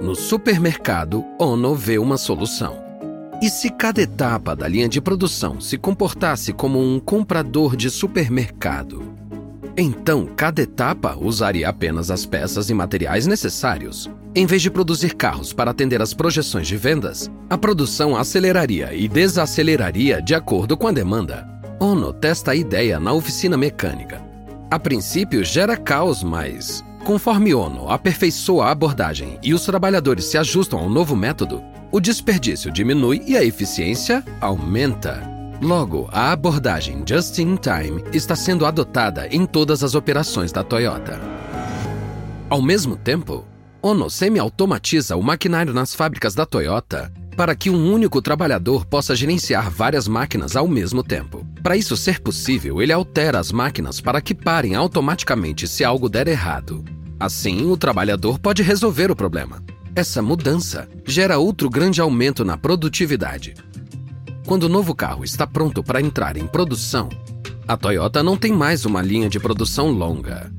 No 0.01 0.15
supermercado, 0.15 1.25
Ono 1.39 1.75
vê 1.75 1.99
uma 1.99 2.17
solução. 2.17 2.79
E 3.43 3.51
se 3.51 3.69
cada 3.71 4.01
etapa 4.01 4.57
da 4.57 4.67
linha 4.67 4.89
de 4.89 5.01
produção 5.01 5.61
se 5.61 5.77
comportasse 5.77 6.53
como 6.53 6.81
um 6.81 6.99
comprador 6.99 7.77
de 7.77 7.91
supermercado? 7.91 9.18
Então, 9.81 10.27
cada 10.27 10.61
etapa 10.61 11.17
usaria 11.17 11.69
apenas 11.69 12.11
as 12.11 12.27
peças 12.27 12.69
e 12.69 12.75
materiais 12.75 13.29
necessários. 13.29 14.11
Em 14.35 14.45
vez 14.45 14.61
de 14.61 14.73
produzir 14.73 15.15
carros 15.15 15.53
para 15.53 15.71
atender 15.71 16.03
às 16.03 16.13
projeções 16.13 16.67
de 16.67 16.77
vendas, 16.77 17.31
a 17.49 17.57
produção 17.57 18.17
aceleraria 18.17 18.93
e 18.93 19.07
desaceleraria 19.07 20.21
de 20.21 20.35
acordo 20.35 20.77
com 20.77 20.89
a 20.89 20.93
demanda. 20.93 21.49
Ono 21.79 22.13
testa 22.13 22.51
a 22.51 22.55
ideia 22.57 22.99
na 22.99 23.13
oficina 23.13 23.57
mecânica. 23.57 24.21
A 24.69 24.81
princípio 24.81 25.45
gera 25.45 25.77
caos, 25.77 26.25
mas 26.25 26.85
conforme 27.05 27.55
Ono 27.55 27.89
aperfeiçoa 27.89 28.67
a 28.67 28.71
abordagem 28.73 29.39
e 29.45 29.55
os 29.55 29.65
trabalhadores 29.65 30.25
se 30.25 30.37
ajustam 30.37 30.81
ao 30.81 30.91
novo 30.91 31.15
método, 31.15 31.63
o 31.93 32.01
desperdício 32.01 32.73
diminui 32.73 33.23
e 33.29 33.37
a 33.37 33.45
eficiência 33.45 34.25
aumenta. 34.41 35.38
Logo, 35.61 36.09
a 36.13 36.31
abordagem 36.31 37.03
Just 37.07 37.39
in 37.39 37.57
Time 37.57 38.03
está 38.13 38.37
sendo 38.37 38.65
adotada 38.65 39.27
em 39.29 39.45
todas 39.45 39.83
as 39.83 39.95
operações 39.95 40.53
da 40.53 40.63
Toyota. 40.63 41.21
Ao 42.49 42.63
mesmo 42.63 42.97
tempo, 42.97 43.45
Ono 43.83 44.11
semi-automatiza 44.11 45.15
o 45.17 45.23
maquinário 45.23 45.73
nas 45.73 45.95
fábricas 45.95 46.35
da 46.35 46.45
Toyota 46.45 47.13
para 47.37 47.55
que 47.55 47.71
um 47.71 47.93
único 47.93 48.21
trabalhador 48.21 48.85
possa 48.85 49.15
gerenciar 49.15 49.71
várias 49.71 50.09
máquinas 50.09 50.57
ao 50.57 50.67
mesmo 50.67 51.05
tempo. 51.05 51.47
Para 51.63 51.77
isso 51.77 51.97
ser 51.97 52.21
possível, 52.21 52.83
ele 52.83 52.93
altera 52.93 53.39
as 53.39 53.53
máquinas 53.53 54.01
para 54.01 54.21
que 54.21 54.35
parem 54.35 54.75
automaticamente 54.75 55.69
se 55.69 55.85
algo 55.85 56.09
der 56.09 56.27
errado. 56.27 56.85
Assim, 57.21 57.71
o 57.71 57.77
trabalhador 57.77 58.41
pode 58.41 58.65
resolver 58.65 59.13
o 59.13 59.17
problema. 59.17 59.63
Essa 59.95 60.21
mudança 60.21 60.89
gera 61.07 61.39
outro 61.39 61.71
grande 61.71 62.01
aumento 62.01 62.45
na 62.45 62.57
produtividade. 62.57 63.55
Quando 64.49 64.63
o 64.63 64.69
novo 64.71 64.95
carro 64.95 65.25
está 65.25 65.47
pronto 65.47 65.83
para 65.83 66.01
entrar 66.01 66.39
em 66.39 66.47
produção, 66.47 67.11
a 67.69 67.77
Toyota 67.77 68.23
não 68.23 68.35
tem 68.35 68.51
mais 68.51 68.87
uma 68.87 69.03
linha 69.03 69.29
de 69.29 69.39
produção 69.39 69.91
longa. 69.91 70.51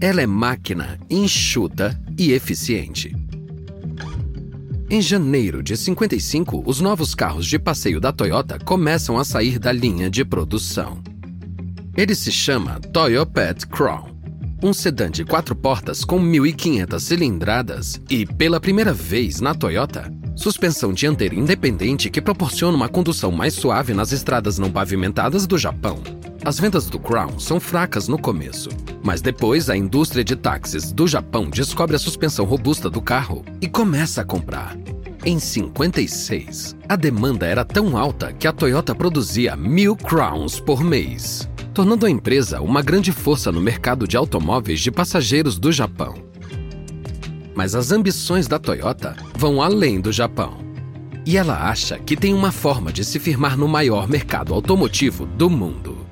Ela 0.00 0.22
é 0.22 0.26
máquina, 0.26 0.98
enxuta 1.10 2.00
e 2.16 2.32
eficiente. 2.32 3.14
Em 4.88 5.02
janeiro 5.02 5.62
de 5.62 5.76
55, 5.76 6.62
os 6.64 6.80
novos 6.80 7.14
carros 7.14 7.44
de 7.44 7.58
passeio 7.58 8.00
da 8.00 8.12
Toyota 8.12 8.58
começam 8.58 9.18
a 9.18 9.24
sair 9.26 9.58
da 9.58 9.72
linha 9.72 10.08
de 10.08 10.24
produção. 10.24 11.02
Ele 11.94 12.14
se 12.14 12.32
chama 12.32 12.80
Toyopet 12.94 13.66
Crown, 13.66 14.06
um 14.62 14.72
sedã 14.72 15.10
de 15.10 15.22
quatro 15.22 15.54
portas 15.54 16.02
com 16.02 16.18
1.500 16.18 16.98
cilindradas 16.98 18.00
e, 18.08 18.24
pela 18.24 18.58
primeira 18.58 18.94
vez 18.94 19.42
na 19.42 19.54
Toyota, 19.54 20.10
suspensão 20.34 20.92
dianteira 20.92 21.34
independente 21.34 22.10
que 22.10 22.20
proporciona 22.20 22.76
uma 22.76 22.88
condução 22.88 23.30
mais 23.30 23.54
suave 23.54 23.94
nas 23.94 24.12
estradas 24.12 24.58
não 24.58 24.70
pavimentadas 24.70 25.46
do 25.46 25.56
Japão. 25.56 26.02
As 26.44 26.58
vendas 26.58 26.90
do 26.90 26.98
Crown 26.98 27.38
são 27.38 27.58
fracas 27.58 28.06
no 28.06 28.18
começo, 28.18 28.68
mas 29.02 29.22
depois 29.22 29.70
a 29.70 29.76
indústria 29.76 30.22
de 30.22 30.36
táxis 30.36 30.92
do 30.92 31.06
Japão 31.06 31.48
descobre 31.48 31.96
a 31.96 31.98
suspensão 31.98 32.44
robusta 32.44 32.90
do 32.90 33.00
carro 33.00 33.44
e 33.60 33.68
começa 33.68 34.20
a 34.20 34.24
comprar. 34.24 34.76
Em 35.24 35.38
56, 35.38 36.76
a 36.86 36.96
demanda 36.96 37.46
era 37.46 37.64
tão 37.64 37.96
alta 37.96 38.30
que 38.30 38.46
a 38.46 38.52
Toyota 38.52 38.94
produzia 38.94 39.56
mil 39.56 39.96
Crowns 39.96 40.60
por 40.60 40.84
mês, 40.84 41.48
tornando 41.72 42.04
a 42.04 42.10
empresa 42.10 42.60
uma 42.60 42.82
grande 42.82 43.10
força 43.10 43.50
no 43.50 43.60
mercado 43.60 44.06
de 44.06 44.18
automóveis 44.18 44.80
de 44.80 44.90
passageiros 44.90 45.58
do 45.58 45.72
Japão. 45.72 46.33
Mas 47.54 47.74
as 47.74 47.92
ambições 47.92 48.46
da 48.46 48.58
Toyota 48.58 49.16
vão 49.34 49.62
além 49.62 50.00
do 50.00 50.12
Japão. 50.12 50.58
E 51.26 51.36
ela 51.36 51.70
acha 51.70 51.98
que 51.98 52.16
tem 52.16 52.34
uma 52.34 52.52
forma 52.52 52.92
de 52.92 53.04
se 53.04 53.18
firmar 53.18 53.56
no 53.56 53.66
maior 53.66 54.08
mercado 54.08 54.52
automotivo 54.52 55.24
do 55.24 55.48
mundo. 55.48 56.04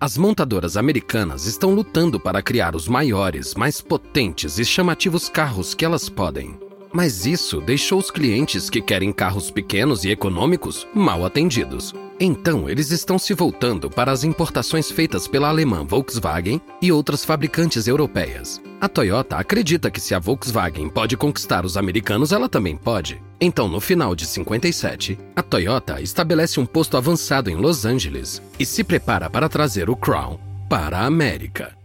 As 0.00 0.16
montadoras 0.16 0.78
americanas 0.78 1.44
estão 1.44 1.74
lutando 1.74 2.18
para 2.18 2.40
criar 2.40 2.74
os 2.74 2.88
maiores, 2.88 3.54
mais 3.54 3.82
potentes 3.82 4.58
e 4.58 4.64
chamativos 4.64 5.28
carros 5.28 5.74
que 5.74 5.84
elas 5.84 6.08
podem. 6.08 6.58
Mas 6.90 7.26
isso 7.26 7.60
deixou 7.60 7.98
os 7.98 8.10
clientes 8.10 8.70
que 8.70 8.80
querem 8.80 9.12
carros 9.12 9.50
pequenos 9.50 10.02
e 10.04 10.10
econômicos 10.10 10.86
mal 10.94 11.24
atendidos. 11.24 11.94
Então, 12.18 12.68
eles 12.68 12.90
estão 12.90 13.18
se 13.18 13.34
voltando 13.34 13.88
para 13.88 14.10
as 14.10 14.24
importações 14.24 14.90
feitas 14.90 15.28
pela 15.28 15.48
alemã 15.48 15.84
Volkswagen 15.84 16.60
e 16.82 16.90
outras 16.90 17.24
fabricantes 17.24 17.86
europeias. 17.86 18.60
A 18.80 18.88
Toyota 18.88 19.36
acredita 19.36 19.90
que 19.90 20.00
se 20.00 20.14
a 20.14 20.18
Volkswagen 20.18 20.88
pode 20.88 21.14
conquistar 21.14 21.66
os 21.66 21.76
americanos, 21.76 22.32
ela 22.32 22.48
também 22.48 22.78
pode. 22.78 23.22
Então, 23.38 23.68
no 23.68 23.78
final 23.78 24.14
de 24.14 24.24
57, 24.24 25.18
a 25.36 25.42
Toyota 25.42 26.00
estabelece 26.00 26.58
um 26.58 26.64
posto 26.64 26.96
avançado 26.96 27.50
em 27.50 27.56
Los 27.56 27.84
Angeles 27.84 28.40
e 28.58 28.64
se 28.64 28.82
prepara 28.82 29.28
para 29.28 29.50
trazer 29.50 29.90
o 29.90 29.96
Crown 29.96 30.40
para 30.66 31.00
a 31.00 31.04
América. 31.04 31.76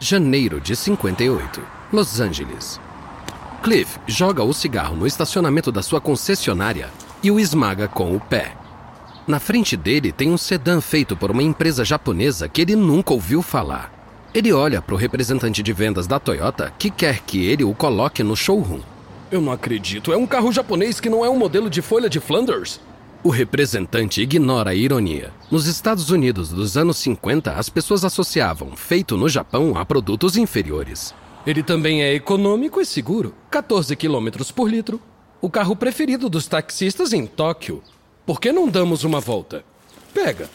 Janeiro 0.00 0.60
de 0.60 0.74
58, 0.74 1.62
Los 1.92 2.18
Angeles. 2.18 2.80
Cliff 3.62 4.00
joga 4.08 4.42
o 4.42 4.52
cigarro 4.52 4.96
no 4.96 5.06
estacionamento 5.06 5.70
da 5.70 5.80
sua 5.80 6.00
concessionária 6.00 6.90
e 7.22 7.30
o 7.30 7.38
esmaga 7.38 7.86
com 7.86 8.16
o 8.16 8.18
pé. 8.18 8.56
Na 9.26 9.38
frente 9.38 9.76
dele 9.76 10.10
tem 10.10 10.30
um 10.30 10.36
sedã 10.36 10.80
feito 10.80 11.16
por 11.16 11.30
uma 11.30 11.42
empresa 11.42 11.84
japonesa 11.84 12.48
que 12.48 12.60
ele 12.60 12.74
nunca 12.74 13.12
ouviu 13.12 13.40
falar. 13.40 13.92
Ele 14.34 14.52
olha 14.52 14.82
para 14.82 14.94
o 14.94 14.98
representante 14.98 15.62
de 15.62 15.72
vendas 15.72 16.06
da 16.06 16.18
Toyota 16.18 16.72
que 16.78 16.90
quer 16.90 17.20
que 17.20 17.44
ele 17.44 17.62
o 17.62 17.74
coloque 17.74 18.22
no 18.22 18.34
showroom. 18.34 18.80
Eu 19.30 19.40
não 19.40 19.52
acredito. 19.52 20.12
É 20.12 20.16
um 20.16 20.26
carro 20.26 20.52
japonês 20.52 20.98
que 20.98 21.08
não 21.08 21.24
é 21.24 21.30
um 21.30 21.38
modelo 21.38 21.70
de 21.70 21.80
folha 21.80 22.10
de 22.10 22.18
Flanders. 22.18 22.80
O 23.22 23.30
representante 23.30 24.20
ignora 24.20 24.70
a 24.70 24.74
ironia. 24.74 25.30
Nos 25.48 25.66
Estados 25.66 26.10
Unidos 26.10 26.48
dos 26.48 26.76
anos 26.76 26.96
50, 26.96 27.52
as 27.52 27.68
pessoas 27.68 28.04
associavam 28.04 28.74
feito 28.74 29.16
no 29.16 29.28
Japão 29.28 29.74
a 29.76 29.84
produtos 29.84 30.36
inferiores. 30.36 31.14
Ele 31.46 31.62
também 31.62 32.02
é 32.02 32.12
econômico 32.12 32.80
e 32.80 32.84
seguro. 32.84 33.32
14 33.50 33.94
km 33.94 34.28
por 34.54 34.68
litro. 34.68 35.00
O 35.40 35.48
carro 35.48 35.76
preferido 35.76 36.28
dos 36.28 36.48
taxistas 36.48 37.12
em 37.12 37.24
Tóquio. 37.24 37.80
Por 38.24 38.40
que 38.40 38.52
não 38.52 38.68
damos 38.68 39.04
uma 39.04 39.20
volta? 39.20 39.64
Pega. 40.14 40.48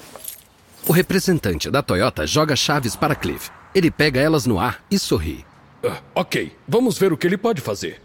O 0.88 0.93
representante 0.93 1.69
da 1.69 1.82
Toyota 1.82 2.25
joga 2.25 2.56
chaves 2.56 2.95
para 2.95 3.15
Cliff. 3.15 3.49
Ele 3.75 3.91
pega 3.91 4.21
elas 4.21 4.45
no 4.45 4.58
ar 4.60 4.84
e 4.89 4.97
sorri. 4.97 5.45
Ah, 5.86 5.97
ok, 6.15 6.56
vamos 6.67 6.97
ver 6.97 7.12
o 7.12 7.17
que 7.17 7.27
ele 7.27 7.38
pode 7.38 7.62
fazer. 7.62 8.01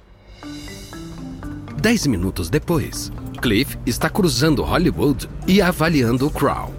Dez 1.81 2.07
minutos 2.07 2.51
depois, 2.51 3.13
Cliff 3.41 3.79
está 3.87 4.09
cruzando 4.11 4.63
Hollywood 4.63 5.29
e 5.47 5.63
avaliando 5.63 6.27
o 6.27 6.31
Crown. 6.31 6.73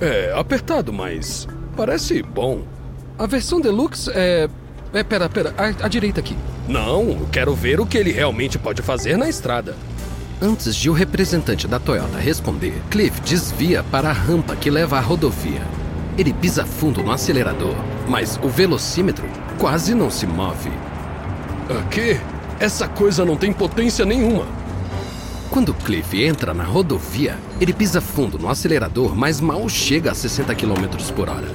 É 0.00 0.32
apertado, 0.34 0.92
mas 0.92 1.46
parece 1.76 2.22
bom. 2.22 2.64
A 3.18 3.26
versão 3.26 3.60
deluxe 3.60 4.10
é. 4.14 4.48
É, 4.92 5.02
pera, 5.02 5.28
pera, 5.28 5.54
à, 5.56 5.86
à 5.86 5.88
direita 5.88 6.20
aqui. 6.20 6.36
Não, 6.68 7.26
quero 7.32 7.54
ver 7.54 7.80
o 7.80 7.86
que 7.86 7.98
ele 7.98 8.10
realmente 8.10 8.58
pode 8.58 8.80
fazer 8.82 9.16
na 9.18 9.28
estrada. 9.28 9.76
Antes 10.40 10.76
de 10.76 10.88
o 10.88 10.92
representante 10.92 11.66
da 11.66 11.80
Toyota 11.80 12.16
responder, 12.16 12.80
Cliff 12.90 13.20
desvia 13.22 13.82
para 13.82 14.10
a 14.10 14.12
rampa 14.12 14.54
que 14.54 14.70
leva 14.70 14.96
à 14.96 15.00
rodovia. 15.00 15.62
Ele 16.16 16.32
pisa 16.32 16.64
fundo 16.64 17.02
no 17.02 17.10
acelerador, 17.10 17.74
mas 18.08 18.38
o 18.40 18.48
velocímetro 18.48 19.28
quase 19.58 19.94
não 19.96 20.08
se 20.08 20.28
move. 20.28 20.70
Aqui? 21.80 22.20
Essa 22.60 22.86
coisa 22.86 23.24
não 23.24 23.36
tem 23.36 23.52
potência 23.52 24.04
nenhuma. 24.04 24.46
Quando 25.50 25.74
Cliff 25.74 26.22
entra 26.22 26.54
na 26.54 26.62
rodovia, 26.62 27.36
ele 27.60 27.72
pisa 27.72 28.00
fundo 28.00 28.38
no 28.38 28.48
acelerador, 28.48 29.16
mas 29.16 29.40
mal 29.40 29.68
chega 29.68 30.12
a 30.12 30.14
60 30.14 30.54
km 30.54 31.12
por 31.16 31.28
hora. 31.28 31.48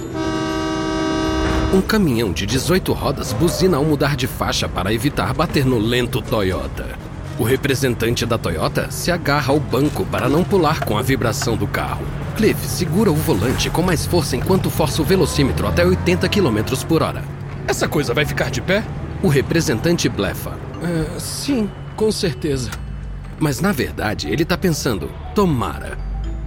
Um 1.73 1.81
caminhão 1.81 2.33
de 2.33 2.45
18 2.45 2.91
rodas 2.91 3.31
buzina 3.31 3.77
ao 3.77 3.85
mudar 3.85 4.17
de 4.17 4.27
faixa 4.27 4.67
para 4.67 4.93
evitar 4.93 5.33
bater 5.33 5.65
no 5.65 5.79
lento 5.79 6.21
Toyota. 6.21 7.02
O 7.39 7.43
representante 7.43 8.27
da 8.27 8.37
Toyota 8.37 8.91
se 8.91 9.11
agarra 9.11 9.51
ao 9.51 9.59
banco 9.59 10.05
para 10.05 10.29
não 10.29 10.43
pular 10.43 10.85
com 10.85 10.97
a 10.97 11.01
vibração 11.01 11.57
do 11.57 11.65
carro. 11.65 12.05
Cliff 12.37 12.67
segura 12.67 13.11
o 13.11 13.15
volante 13.15 13.71
com 13.71 13.81
mais 13.81 14.05
força 14.05 14.35
enquanto 14.35 14.69
força 14.69 15.01
o 15.01 15.05
velocímetro 15.05 15.67
até 15.67 15.83
80 15.83 16.29
km 16.29 16.85
por 16.87 17.01
hora. 17.01 17.23
Essa 17.67 17.87
coisa 17.87 18.13
vai 18.13 18.23
ficar 18.23 18.51
de 18.51 18.61
pé? 18.61 18.83
O 19.23 19.27
representante 19.27 20.07
blefa. 20.07 20.51
Uh, 20.51 21.19
sim, 21.19 21.69
com 21.95 22.11
certeza. 22.11 22.69
Mas 23.39 23.59
na 23.59 23.71
verdade 23.71 24.29
ele 24.29 24.43
está 24.43 24.57
pensando: 24.57 25.09
tomara. 25.33 25.97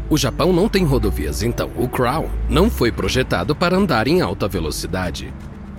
O 0.09 0.16
Japão 0.16 0.53
não 0.53 0.68
tem 0.68 0.85
rodovias, 0.85 1.42
então 1.42 1.68
o 1.77 1.88
Crown 1.88 2.29
não 2.49 2.70
foi 2.70 2.92
projetado 2.92 3.57
para 3.57 3.77
andar 3.77 4.07
em 4.07 4.20
alta 4.20 4.46
velocidade. 4.46 5.35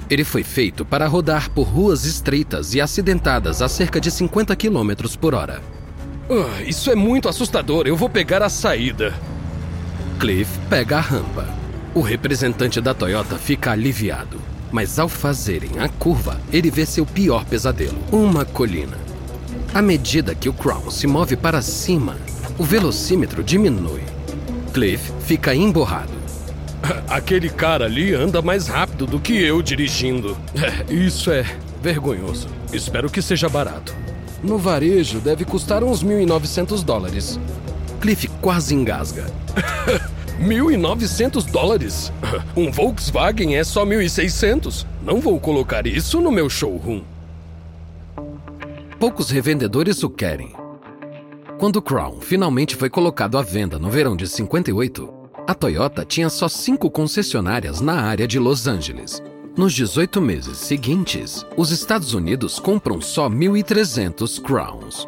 Ele 0.10 0.24
foi 0.24 0.43
feito 0.43 0.86
para 0.86 1.08
rodar 1.08 1.50
por 1.52 1.63
ruas 1.63 2.06
estreitas 2.06 2.74
e 2.74 2.80
acidentadas 2.80 3.62
a 3.62 3.67
cerca 3.67 4.00
de 4.00 4.10
50 4.10 4.56
km 4.56 4.93
por 5.20 5.36
hora. 5.36 5.62
Uh, 6.30 6.63
isso 6.65 6.89
é 6.89 6.96
muito 6.96 7.28
assustador. 7.28 7.88
Eu 7.88 7.98
vou 7.98 8.10
pegar 8.10 8.41
a 8.41 8.50
saída. 8.50 9.13
Cliff 10.20 10.60
pega 10.70 10.98
a 10.98 11.02
rampa. 11.02 11.48
O 11.93 12.02
representante 12.02 12.80
da 12.80 12.93
Toyota 12.93 13.38
fica 13.38 13.72
aliviado. 13.72 14.39
Mas 14.72 15.00
ao 15.00 15.08
fazerem 15.08 15.80
a 15.80 15.88
curva, 15.88 16.39
ele 16.52 16.70
vê 16.70 16.86
seu 16.86 17.06
pior 17.06 17.46
pesadelo: 17.46 17.98
uma 18.12 18.43
colina. 18.43 18.98
À 19.74 19.82
medida 19.82 20.36
que 20.36 20.50
o 20.50 20.54
Crown 20.54 20.89
se 20.89 21.08
move 21.08 21.36
para 21.36 21.62
cima, 21.62 22.17
o 22.58 22.63
velocímetro 22.63 23.43
diminui. 23.43 24.04
Cliff 24.74 25.12
fica 25.22 25.54
emborrado. 25.54 26.16
Aquele 27.10 27.50
cara 27.50 27.86
ali 27.86 28.13
anda 28.13 28.42
mais 28.42 28.68
rápido 28.68 29.06
do 29.06 29.20
que 29.20 29.34
eu 29.34 29.62
dirigindo. 29.62 30.38
Isso 30.90 31.32
é 31.32 31.46
vergonhoso. 31.82 32.48
Espero 32.72 33.10
que 33.10 33.22
seja 33.22 33.50
barato. 33.50 33.96
No 34.44 34.58
varejo 34.58 35.20
deve 35.20 35.46
custar 35.46 35.84
uns 35.84 36.04
1.900 36.04 36.84
dólares. 36.84 37.40
Cliff 38.00 38.28
quase 38.42 38.76
engasga. 38.76 39.26
1.900 40.40 41.50
dólares? 41.50 42.12
Um 42.56 42.72
Volkswagen 42.72 43.56
é 43.56 43.63
só 43.63 43.84
1.600. 43.86 44.86
Não 45.04 45.20
vou 45.20 45.40
colocar 45.40 45.88
isso 45.88 46.22
no 46.22 46.32
meu 46.32 46.50
showroom. 46.50 47.02
Poucos 49.00 49.30
revendedores 49.30 50.04
o 50.04 50.10
querem. 50.10 50.54
Quando 51.58 51.78
o 51.78 51.82
Crown 51.82 52.20
finalmente 52.22 52.76
foi 52.76 52.90
colocado 52.90 53.38
à 53.38 53.42
venda 53.42 53.80
no 53.80 53.90
verão 53.90 54.16
de 54.16 54.28
58, 54.28 55.16
a 55.47 55.53
Toyota 55.53 56.03
tinha 56.03 56.29
só 56.29 56.49
cinco 56.49 56.91
concessionárias 56.91 57.79
na 57.79 58.01
área 58.01 58.27
de 58.27 58.38
Los 58.38 58.67
Angeles. 58.67 59.23
Nos 59.55 59.73
18 59.73 60.21
meses 60.21 60.57
seguintes, 60.57 61.45
os 61.55 61.71
Estados 61.71 62.13
Unidos 62.13 62.60
compram 62.60 62.99
só 62.99 63.29
1.300 63.29 64.41
Crowns. 64.41 65.07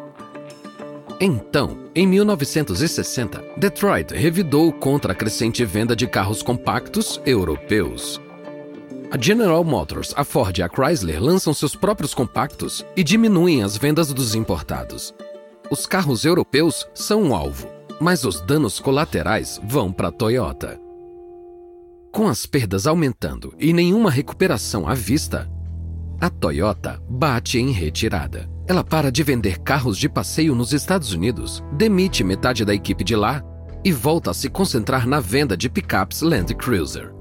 Então, 1.20 1.76
em 1.94 2.06
1960, 2.06 3.44
Detroit 3.58 4.14
revidou 4.14 4.72
contra 4.72 5.12
a 5.12 5.14
crescente 5.14 5.62
venda 5.62 5.94
de 5.94 6.06
carros 6.06 6.42
compactos 6.42 7.20
europeus. 7.26 8.18
A 9.10 9.18
General 9.20 9.62
Motors, 9.62 10.14
a 10.16 10.24
Ford 10.24 10.56
e 10.56 10.62
a 10.62 10.68
Chrysler 10.68 11.22
lançam 11.22 11.52
seus 11.52 11.76
próprios 11.76 12.14
compactos 12.14 12.82
e 12.96 13.04
diminuem 13.04 13.62
as 13.62 13.76
vendas 13.76 14.10
dos 14.10 14.34
importados. 14.34 15.14
Os 15.70 15.84
carros 15.84 16.24
europeus 16.24 16.88
são 16.94 17.22
um 17.24 17.34
alvo, 17.34 17.68
mas 18.00 18.24
os 18.24 18.40
danos 18.40 18.80
colaterais 18.80 19.60
vão 19.62 19.92
para 19.92 20.08
a 20.08 20.12
Toyota. 20.12 20.80
Com 22.10 22.26
as 22.26 22.46
perdas 22.46 22.86
aumentando 22.86 23.54
e 23.58 23.72
nenhuma 23.72 24.10
recuperação 24.10 24.88
à 24.88 24.94
vista, 24.94 25.48
a 26.20 26.28
Toyota 26.28 27.00
bate 27.08 27.58
em 27.58 27.70
retirada. 27.70 28.50
Ela 28.66 28.82
para 28.82 29.12
de 29.12 29.22
vender 29.22 29.58
carros 29.60 29.98
de 29.98 30.08
passeio 30.08 30.54
nos 30.54 30.72
Estados 30.72 31.12
Unidos, 31.12 31.62
demite 31.72 32.24
metade 32.24 32.64
da 32.64 32.74
equipe 32.74 33.04
de 33.04 33.14
lá 33.14 33.42
e 33.84 33.92
volta 33.92 34.30
a 34.30 34.34
se 34.34 34.48
concentrar 34.48 35.06
na 35.06 35.20
venda 35.20 35.56
de 35.56 35.68
picapes 35.68 36.22
Land 36.22 36.54
Cruiser. 36.54 37.12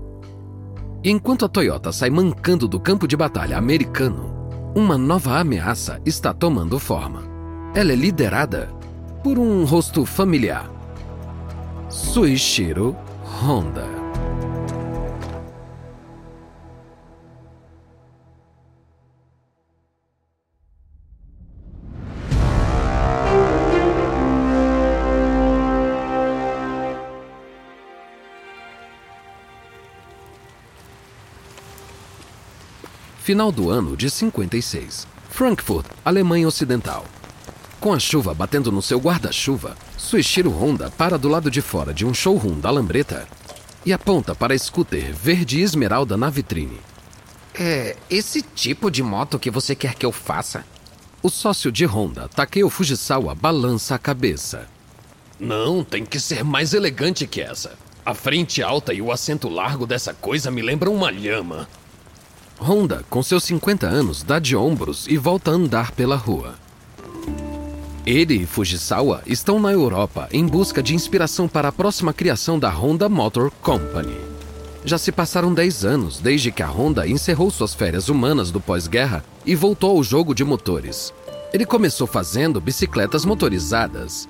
E 1.03 1.09
enquanto 1.09 1.45
a 1.45 1.49
Toyota 1.49 1.91
sai 1.91 2.09
mancando 2.09 2.67
do 2.67 2.79
campo 2.79 3.07
de 3.07 3.15
batalha 3.15 3.57
americano, 3.57 4.37
uma 4.75 4.97
nova 4.97 5.39
ameaça 5.39 5.99
está 6.05 6.33
tomando 6.33 6.77
forma. 6.77 7.23
Ela 7.73 7.93
é 7.93 7.95
liderada 7.95 8.78
por 9.23 9.37
um 9.37 9.65
rosto 9.65 10.05
familiar: 10.05 10.69
Suichiro 11.89 12.95
Honda. 13.41 13.99
Final 33.29 33.51
do 33.51 33.69
ano 33.69 33.95
de 33.95 34.09
56. 34.09 35.05
Frankfurt, 35.29 35.85
Alemanha 36.03 36.47
Ocidental. 36.47 37.05
Com 37.79 37.93
a 37.93 37.99
chuva 37.99 38.33
batendo 38.33 38.73
no 38.73 38.81
seu 38.81 38.99
guarda-chuva, 38.99 39.77
Suichiro 39.97 40.51
Honda 40.51 40.91
para 40.91 41.17
do 41.17 41.29
lado 41.29 41.49
de 41.49 41.61
fora 41.61 41.93
de 41.93 42.05
um 42.05 42.13
showroom 42.13 42.59
da 42.59 42.69
Lambreta 42.69 43.25
e 43.85 43.93
aponta 43.93 44.35
para 44.35 44.53
a 44.53 44.59
scooter 44.59 45.13
verde 45.13 45.61
esmeralda 45.61 46.17
na 46.17 46.29
vitrine. 46.29 46.77
É 47.57 47.95
esse 48.09 48.41
tipo 48.41 48.91
de 48.91 49.01
moto 49.01 49.39
que 49.39 49.49
você 49.49 49.75
quer 49.75 49.95
que 49.95 50.05
eu 50.05 50.11
faça? 50.11 50.65
O 51.23 51.29
sócio 51.29 51.71
de 51.71 51.85
Honda, 51.85 52.27
Takeo 52.27 52.69
Fujisawa, 52.69 53.33
balança 53.33 53.95
a 53.95 53.99
cabeça. 53.99 54.67
Não, 55.39 55.81
tem 55.81 56.05
que 56.05 56.19
ser 56.19 56.43
mais 56.43 56.73
elegante 56.73 57.25
que 57.25 57.39
essa. 57.39 57.73
A 58.05 58.13
frente 58.13 58.61
alta 58.61 58.93
e 58.93 59.01
o 59.01 59.11
assento 59.11 59.47
largo 59.47 59.85
dessa 59.85 60.13
coisa 60.13 60.51
me 60.51 60.61
lembram 60.61 60.93
uma 60.93 61.09
lhama. 61.09 61.67
Honda, 62.59 63.05
com 63.09 63.23
seus 63.23 63.45
50 63.45 63.87
anos, 63.87 64.21
dá 64.21 64.37
de 64.37 64.55
ombros 64.55 65.07
e 65.07 65.17
volta 65.17 65.51
a 65.51 65.53
andar 65.53 65.91
pela 65.91 66.17
rua. 66.17 66.55
Ele 68.05 68.35
e 68.35 68.45
Fujisawa 68.45 69.21
estão 69.25 69.59
na 69.59 69.71
Europa 69.71 70.29
em 70.31 70.45
busca 70.45 70.81
de 70.81 70.95
inspiração 70.95 71.47
para 71.47 71.67
a 71.67 71.71
próxima 71.71 72.13
criação 72.13 72.57
da 72.57 72.69
Honda 72.69 73.09
Motor 73.09 73.51
Company. 73.61 74.15
Já 74.85 74.97
se 74.97 75.11
passaram 75.11 75.53
10 75.53 75.85
anos 75.85 76.19
desde 76.19 76.51
que 76.51 76.63
a 76.63 76.67
Honda 76.67 77.07
encerrou 77.07 77.51
suas 77.51 77.73
férias 77.73 78.07
humanas 78.07 78.49
do 78.51 78.61
pós-guerra 78.61 79.23
e 79.45 79.53
voltou 79.53 79.97
ao 79.97 80.03
jogo 80.03 80.33
de 80.33 80.43
motores. 80.43 81.13
Ele 81.53 81.65
começou 81.65 82.07
fazendo 82.07 82.61
bicicletas 82.61 83.25
motorizadas. 83.25 84.29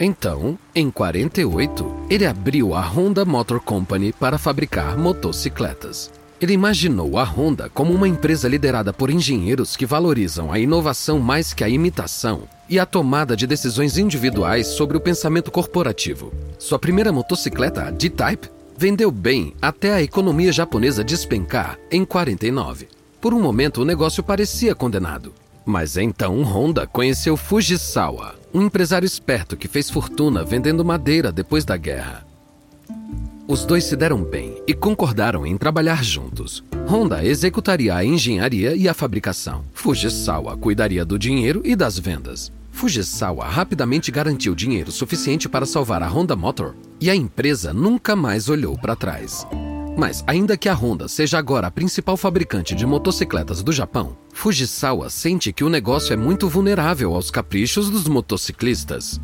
Então, 0.00 0.58
em 0.74 0.90
48, 0.90 2.06
ele 2.08 2.26
abriu 2.26 2.74
a 2.74 2.80
Honda 2.80 3.24
Motor 3.24 3.60
Company 3.60 4.12
para 4.12 4.38
fabricar 4.38 4.96
motocicletas. 4.96 6.10
Ele 6.40 6.54
imaginou 6.54 7.18
a 7.18 7.24
Honda 7.24 7.70
como 7.72 7.92
uma 7.92 8.08
empresa 8.08 8.48
liderada 8.48 8.92
por 8.92 9.10
engenheiros 9.10 9.76
que 9.76 9.86
valorizam 9.86 10.50
a 10.50 10.58
inovação 10.58 11.20
mais 11.20 11.52
que 11.52 11.62
a 11.62 11.68
imitação 11.68 12.48
e 12.68 12.78
a 12.78 12.86
tomada 12.86 13.36
de 13.36 13.46
decisões 13.46 13.98
individuais 13.98 14.66
sobre 14.68 14.96
o 14.96 15.00
pensamento 15.00 15.50
corporativo. 15.50 16.32
Sua 16.58 16.78
primeira 16.78 17.12
motocicleta, 17.12 17.82
a 17.84 17.90
D-Type, 17.90 18.50
vendeu 18.76 19.10
bem 19.10 19.54
até 19.60 19.92
a 19.94 20.02
economia 20.02 20.52
japonesa 20.52 21.04
despencar 21.04 21.78
em 21.90 22.04
49. 22.04 22.88
Por 23.20 23.32
um 23.32 23.40
momento, 23.40 23.82
o 23.82 23.84
negócio 23.84 24.22
parecia 24.22 24.74
condenado. 24.74 25.32
Mas 25.64 25.96
então 25.96 26.42
Honda 26.42 26.86
conheceu 26.86 27.36
Fujisawa, 27.36 28.34
um 28.52 28.62
empresário 28.62 29.06
esperto 29.06 29.56
que 29.56 29.66
fez 29.66 29.88
fortuna 29.88 30.44
vendendo 30.44 30.84
madeira 30.84 31.32
depois 31.32 31.64
da 31.64 31.76
guerra. 31.76 32.26
Os 33.46 33.66
dois 33.66 33.84
se 33.84 33.94
deram 33.94 34.24
bem 34.24 34.62
e 34.66 34.72
concordaram 34.72 35.46
em 35.46 35.54
trabalhar 35.58 36.02
juntos. 36.02 36.64
Honda 36.88 37.22
executaria 37.22 37.94
a 37.94 38.02
engenharia 38.02 38.74
e 38.74 38.88
a 38.88 38.94
fabricação. 38.94 39.66
Fujisawa 39.74 40.56
cuidaria 40.56 41.04
do 41.04 41.18
dinheiro 41.18 41.60
e 41.62 41.76
das 41.76 41.98
vendas. 41.98 42.50
Fujisawa 42.72 43.44
rapidamente 43.44 44.10
garantiu 44.10 44.54
dinheiro 44.54 44.90
suficiente 44.90 45.46
para 45.46 45.66
salvar 45.66 46.02
a 46.02 46.08
Honda 46.08 46.34
Motor 46.34 46.74
e 46.98 47.10
a 47.10 47.14
empresa 47.14 47.74
nunca 47.74 48.16
mais 48.16 48.48
olhou 48.48 48.78
para 48.78 48.96
trás. 48.96 49.46
Mas, 49.94 50.24
ainda 50.26 50.56
que 50.56 50.68
a 50.68 50.74
Honda 50.74 51.06
seja 51.06 51.36
agora 51.36 51.66
a 51.66 51.70
principal 51.70 52.16
fabricante 52.16 52.74
de 52.74 52.86
motocicletas 52.86 53.62
do 53.62 53.72
Japão, 53.72 54.16
Fujisawa 54.32 55.10
sente 55.10 55.52
que 55.52 55.62
o 55.62 55.68
negócio 55.68 56.14
é 56.14 56.16
muito 56.16 56.48
vulnerável 56.48 57.14
aos 57.14 57.30
caprichos 57.30 57.90
dos 57.90 58.08
motociclistas. 58.08 59.20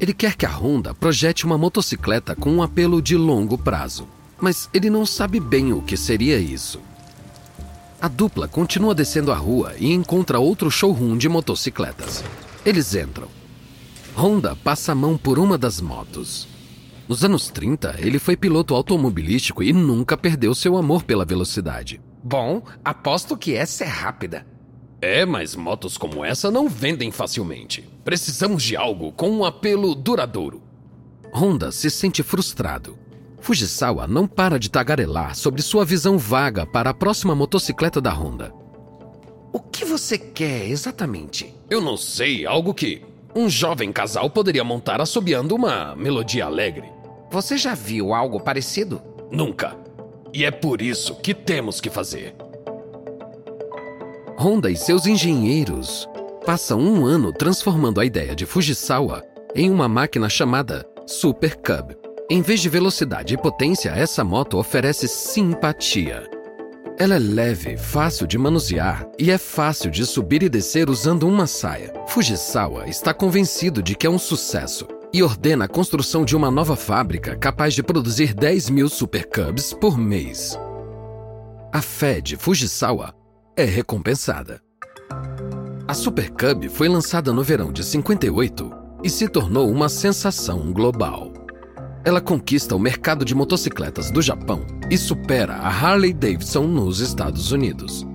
Ele 0.00 0.14
quer 0.14 0.34
que 0.34 0.46
a 0.46 0.50
Honda 0.50 0.94
projete 0.94 1.44
uma 1.44 1.58
motocicleta 1.58 2.34
com 2.34 2.50
um 2.50 2.62
apelo 2.62 3.02
de 3.02 3.18
longo 3.18 3.58
prazo, 3.58 4.08
mas 4.40 4.66
ele 4.72 4.88
não 4.88 5.04
sabe 5.04 5.38
bem 5.38 5.74
o 5.74 5.82
que 5.82 5.94
seria 5.94 6.38
isso. 6.38 6.80
A 8.00 8.08
dupla 8.08 8.48
continua 8.48 8.94
descendo 8.94 9.30
a 9.30 9.34
rua 9.34 9.74
e 9.78 9.92
encontra 9.92 10.40
outro 10.40 10.70
showroom 10.70 11.18
de 11.18 11.28
motocicletas. 11.28 12.24
Eles 12.64 12.94
entram. 12.94 13.28
Honda 14.16 14.56
passa 14.56 14.92
a 14.92 14.94
mão 14.94 15.18
por 15.18 15.38
uma 15.38 15.58
das 15.58 15.82
motos. 15.82 16.48
Nos 17.06 17.22
anos 17.22 17.48
30, 17.48 17.96
ele 17.98 18.18
foi 18.18 18.38
piloto 18.38 18.74
automobilístico 18.74 19.62
e 19.62 19.70
nunca 19.70 20.16
perdeu 20.16 20.54
seu 20.54 20.78
amor 20.78 21.02
pela 21.02 21.26
velocidade. 21.26 22.00
Bom, 22.24 22.62
aposto 22.82 23.36
que 23.36 23.54
essa 23.54 23.84
é 23.84 23.88
rápida. 23.88 24.46
É, 25.02 25.24
mas 25.24 25.56
motos 25.56 25.96
como 25.96 26.24
essa 26.24 26.50
não 26.50 26.68
vendem 26.68 27.10
facilmente. 27.10 27.88
Precisamos 28.04 28.62
de 28.62 28.76
algo 28.76 29.12
com 29.12 29.30
um 29.30 29.44
apelo 29.44 29.94
duradouro. 29.94 30.62
Honda 31.32 31.72
se 31.72 31.90
sente 31.90 32.22
frustrado. 32.22 32.98
Fujisawa 33.40 34.06
não 34.06 34.26
para 34.26 34.58
de 34.58 34.70
tagarelar 34.70 35.34
sobre 35.34 35.62
sua 35.62 35.84
visão 35.84 36.18
vaga 36.18 36.66
para 36.66 36.90
a 36.90 36.94
próxima 36.94 37.34
motocicleta 37.34 38.00
da 38.00 38.12
Honda. 38.12 38.52
O 39.52 39.58
que 39.58 39.84
você 39.84 40.18
quer 40.18 40.68
exatamente? 40.68 41.54
Eu 41.70 41.80
não 41.80 41.96
sei, 41.96 42.44
algo 42.44 42.74
que 42.74 43.02
um 43.34 43.48
jovem 43.48 43.92
casal 43.92 44.28
poderia 44.28 44.62
montar 44.62 45.00
assobiando 45.00 45.54
uma 45.54 45.96
melodia 45.96 46.44
alegre. 46.44 46.88
Você 47.30 47.56
já 47.56 47.74
viu 47.74 48.12
algo 48.12 48.40
parecido? 48.40 49.00
Nunca. 49.30 49.76
E 50.32 50.44
é 50.44 50.50
por 50.50 50.82
isso 50.82 51.14
que 51.16 51.32
temos 51.32 51.80
que 51.80 51.88
fazer. 51.88 52.34
Honda 54.40 54.70
e 54.70 54.76
seus 54.76 55.06
engenheiros 55.06 56.08
passam 56.46 56.80
um 56.80 57.04
ano 57.04 57.30
transformando 57.30 58.00
a 58.00 58.06
ideia 58.06 58.34
de 58.34 58.46
Fujisawa 58.46 59.22
em 59.54 59.70
uma 59.70 59.86
máquina 59.86 60.30
chamada 60.30 60.82
Super 61.06 61.56
Cub. 61.56 61.94
Em 62.30 62.40
vez 62.40 62.60
de 62.60 62.70
velocidade 62.70 63.34
e 63.34 63.36
potência, 63.36 63.90
essa 63.90 64.24
moto 64.24 64.56
oferece 64.56 65.06
simpatia. 65.06 66.26
Ela 66.98 67.16
é 67.16 67.18
leve, 67.18 67.76
fácil 67.76 68.26
de 68.26 68.38
manusear 68.38 69.06
e 69.18 69.30
é 69.30 69.36
fácil 69.36 69.90
de 69.90 70.06
subir 70.06 70.42
e 70.42 70.48
descer 70.48 70.88
usando 70.88 71.28
uma 71.28 71.46
saia. 71.46 71.92
Fujisawa 72.06 72.88
está 72.88 73.12
convencido 73.12 73.82
de 73.82 73.94
que 73.94 74.06
é 74.06 74.10
um 74.10 74.18
sucesso 74.18 74.88
e 75.12 75.22
ordena 75.22 75.66
a 75.66 75.68
construção 75.68 76.24
de 76.24 76.34
uma 76.34 76.50
nova 76.50 76.76
fábrica 76.76 77.36
capaz 77.36 77.74
de 77.74 77.82
produzir 77.82 78.32
10 78.32 78.70
mil 78.70 78.88
Super 78.88 79.28
Cubs 79.28 79.74
por 79.74 79.98
mês. 79.98 80.58
A 81.70 81.82
fé 81.82 82.22
de 82.22 82.38
Fujisawa 82.38 83.19
é 83.60 83.64
recompensada. 83.64 84.58
A 85.86 85.92
Super 85.92 86.30
Cub 86.30 86.66
foi 86.70 86.88
lançada 86.88 87.30
no 87.30 87.42
verão 87.42 87.70
de 87.70 87.84
58 87.84 88.72
e 89.04 89.10
se 89.10 89.28
tornou 89.28 89.70
uma 89.70 89.90
sensação 89.90 90.72
global. 90.72 91.30
Ela 92.02 92.22
conquista 92.22 92.74
o 92.74 92.78
mercado 92.78 93.22
de 93.22 93.34
motocicletas 93.34 94.10
do 94.10 94.22
Japão 94.22 94.64
e 94.90 94.96
supera 94.96 95.56
a 95.56 95.68
Harley 95.68 96.14
Davidson 96.14 96.66
nos 96.66 97.00
Estados 97.00 97.52
Unidos. 97.52 98.06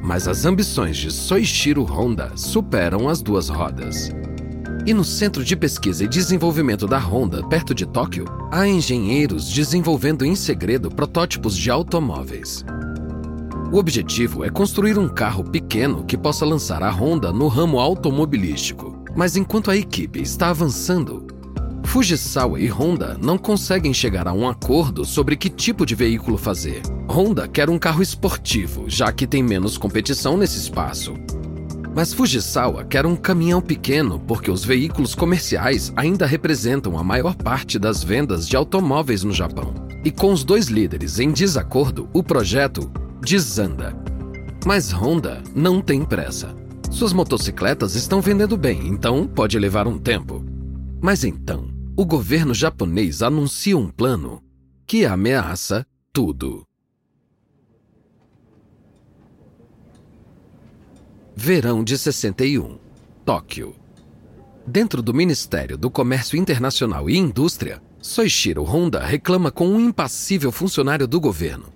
Mas 0.00 0.28
as 0.28 0.44
ambições 0.44 0.98
de 0.98 1.10
Soichiro 1.10 1.82
Honda 1.82 2.30
superam 2.36 3.08
as 3.08 3.20
duas 3.20 3.48
rodas. 3.48 4.12
E 4.86 4.94
no 4.94 5.02
Centro 5.02 5.42
de 5.42 5.56
Pesquisa 5.56 6.04
e 6.04 6.08
Desenvolvimento 6.08 6.86
da 6.86 6.98
Honda, 6.98 7.42
perto 7.48 7.74
de 7.74 7.86
Tóquio, 7.86 8.26
há 8.52 8.68
engenheiros 8.68 9.48
desenvolvendo 9.50 10.24
em 10.24 10.36
segredo 10.36 10.90
protótipos 10.90 11.56
de 11.56 11.72
automóveis. 11.72 12.64
O 13.74 13.78
objetivo 13.78 14.44
é 14.44 14.50
construir 14.50 14.96
um 14.96 15.08
carro 15.08 15.42
pequeno 15.42 16.04
que 16.04 16.16
possa 16.16 16.46
lançar 16.46 16.80
a 16.80 16.92
Honda 16.92 17.32
no 17.32 17.48
ramo 17.48 17.80
automobilístico. 17.80 19.02
Mas 19.16 19.36
enquanto 19.36 19.68
a 19.68 19.76
equipe 19.76 20.22
está 20.22 20.50
avançando, 20.50 21.26
Fujisawa 21.82 22.60
e 22.60 22.68
Honda 22.68 23.18
não 23.20 23.36
conseguem 23.36 23.92
chegar 23.92 24.28
a 24.28 24.32
um 24.32 24.48
acordo 24.48 25.04
sobre 25.04 25.34
que 25.34 25.50
tipo 25.50 25.84
de 25.84 25.96
veículo 25.96 26.38
fazer. 26.38 26.82
Honda 27.10 27.48
quer 27.48 27.68
um 27.68 27.76
carro 27.76 28.00
esportivo, 28.00 28.84
já 28.86 29.10
que 29.10 29.26
tem 29.26 29.42
menos 29.42 29.76
competição 29.76 30.36
nesse 30.36 30.56
espaço. 30.56 31.14
Mas 31.92 32.14
Fujisawa 32.14 32.84
quer 32.84 33.04
um 33.04 33.16
caminhão 33.16 33.60
pequeno 33.60 34.20
porque 34.20 34.52
os 34.52 34.64
veículos 34.64 35.16
comerciais 35.16 35.92
ainda 35.96 36.26
representam 36.26 36.96
a 36.96 37.02
maior 37.02 37.34
parte 37.34 37.76
das 37.76 38.04
vendas 38.04 38.48
de 38.48 38.54
automóveis 38.54 39.24
no 39.24 39.32
Japão. 39.32 39.74
E 40.04 40.12
com 40.12 40.32
os 40.32 40.44
dois 40.44 40.66
líderes 40.66 41.18
em 41.18 41.32
desacordo, 41.32 42.08
o 42.12 42.22
projeto 42.22 42.88
desanda. 43.24 43.96
Mas 44.66 44.92
Honda 44.92 45.42
não 45.54 45.80
tem 45.80 46.04
pressa. 46.04 46.54
Suas 46.90 47.12
motocicletas 47.12 47.94
estão 47.94 48.20
vendendo 48.20 48.56
bem, 48.56 48.86
então 48.86 49.26
pode 49.26 49.58
levar 49.58 49.86
um 49.88 49.98
tempo. 49.98 50.44
Mas 51.00 51.24
então, 51.24 51.68
o 51.96 52.04
governo 52.04 52.54
japonês 52.54 53.22
anuncia 53.22 53.76
um 53.76 53.88
plano 53.88 54.42
que 54.86 55.04
ameaça 55.04 55.86
tudo. 56.12 56.66
Verão 61.34 61.82
de 61.82 61.98
61, 61.98 62.78
Tóquio. 63.24 63.74
Dentro 64.66 65.02
do 65.02 65.12
Ministério 65.12 65.76
do 65.76 65.90
Comércio 65.90 66.38
Internacional 66.38 67.10
e 67.10 67.18
Indústria, 67.18 67.82
Soichiro 68.00 68.62
Honda 68.62 69.00
reclama 69.04 69.50
com 69.50 69.66
um 69.68 69.80
impassível 69.80 70.52
funcionário 70.52 71.08
do 71.08 71.20
governo. 71.20 71.66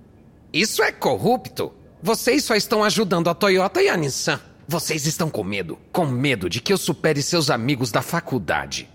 Isso 0.53 0.83
é 0.83 0.91
corrupto. 0.91 1.75
Vocês 2.03 2.43
só 2.43 2.55
estão 2.55 2.83
ajudando 2.83 3.29
a 3.29 3.35
Toyota 3.35 3.83
e 3.83 3.89
a 3.89 3.97
Nissan. 3.97 4.41
Vocês 4.67 5.07
estão 5.07 5.29
com 5.29 5.45
medo, 5.45 5.79
com 5.93 6.07
medo 6.07 6.49
de 6.49 6.61
que 6.61 6.73
eu 6.73 6.79
supere 6.79 7.23
seus 7.23 7.51
amigos 7.51 7.91
da 7.91 8.01
faculdade. 8.01 8.89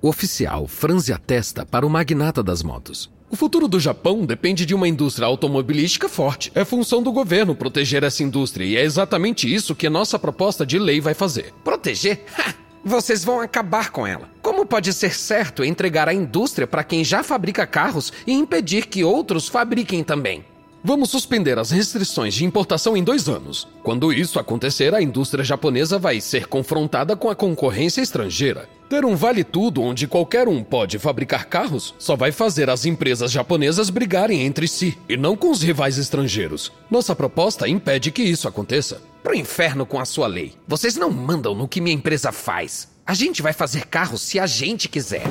O 0.00 0.08
oficial 0.08 0.66
franze 0.66 1.12
a 1.12 1.18
testa 1.18 1.66
para 1.66 1.86
o 1.86 1.90
magnata 1.90 2.42
das 2.42 2.62
motos. 2.62 3.10
O 3.30 3.36
futuro 3.36 3.68
do 3.68 3.78
Japão 3.78 4.24
depende 4.24 4.64
de 4.64 4.74
uma 4.74 4.88
indústria 4.88 5.26
automobilística 5.26 6.08
forte. 6.08 6.50
É 6.54 6.64
função 6.64 7.02
do 7.02 7.12
governo 7.12 7.54
proteger 7.54 8.02
essa 8.02 8.22
indústria 8.22 8.64
e 8.64 8.76
é 8.76 8.82
exatamente 8.82 9.52
isso 9.52 9.74
que 9.74 9.90
nossa 9.90 10.18
proposta 10.18 10.64
de 10.64 10.78
lei 10.78 11.02
vai 11.02 11.12
fazer. 11.12 11.52
Proteger? 11.62 12.24
Ha! 12.38 12.54
Vocês 12.82 13.24
vão 13.24 13.40
acabar 13.40 13.90
com 13.90 14.06
ela. 14.06 14.30
Como 14.40 14.64
pode 14.64 14.92
ser 14.92 15.14
certo 15.14 15.64
entregar 15.64 16.08
a 16.08 16.14
indústria 16.14 16.66
para 16.66 16.84
quem 16.84 17.04
já 17.04 17.22
fabrica 17.22 17.66
carros 17.66 18.12
e 18.26 18.32
impedir 18.32 18.86
que 18.86 19.04
outros 19.04 19.48
fabriquem 19.48 20.02
também? 20.02 20.44
Vamos 20.86 21.08
suspender 21.08 21.58
as 21.58 21.70
restrições 21.70 22.34
de 22.34 22.44
importação 22.44 22.94
em 22.94 23.02
dois 23.02 23.26
anos. 23.26 23.66
Quando 23.82 24.12
isso 24.12 24.38
acontecer, 24.38 24.94
a 24.94 25.00
indústria 25.00 25.42
japonesa 25.42 25.98
vai 25.98 26.20
ser 26.20 26.46
confrontada 26.46 27.16
com 27.16 27.30
a 27.30 27.34
concorrência 27.34 28.02
estrangeira. 28.02 28.68
Ter 28.86 29.02
um 29.02 29.16
vale-tudo 29.16 29.80
onde 29.80 30.06
qualquer 30.06 30.46
um 30.46 30.62
pode 30.62 30.98
fabricar 30.98 31.46
carros 31.46 31.94
só 31.98 32.14
vai 32.14 32.30
fazer 32.30 32.68
as 32.68 32.84
empresas 32.84 33.30
japonesas 33.30 33.88
brigarem 33.88 34.42
entre 34.42 34.68
si 34.68 34.98
e 35.08 35.16
não 35.16 35.38
com 35.38 35.50
os 35.50 35.62
rivais 35.62 35.96
estrangeiros. 35.96 36.70
Nossa 36.90 37.16
proposta 37.16 37.66
impede 37.66 38.10
que 38.10 38.22
isso 38.22 38.46
aconteça. 38.46 39.00
Pro 39.22 39.34
inferno 39.34 39.86
com 39.86 39.98
a 39.98 40.04
sua 40.04 40.26
lei. 40.26 40.52
Vocês 40.68 40.96
não 40.96 41.10
mandam 41.10 41.54
no 41.54 41.66
que 41.66 41.80
minha 41.80 41.96
empresa 41.96 42.30
faz. 42.30 42.90
A 43.06 43.14
gente 43.14 43.40
vai 43.40 43.54
fazer 43.54 43.86
carros 43.86 44.20
se 44.20 44.38
a 44.38 44.46
gente 44.46 44.86
quiser. 44.90 45.24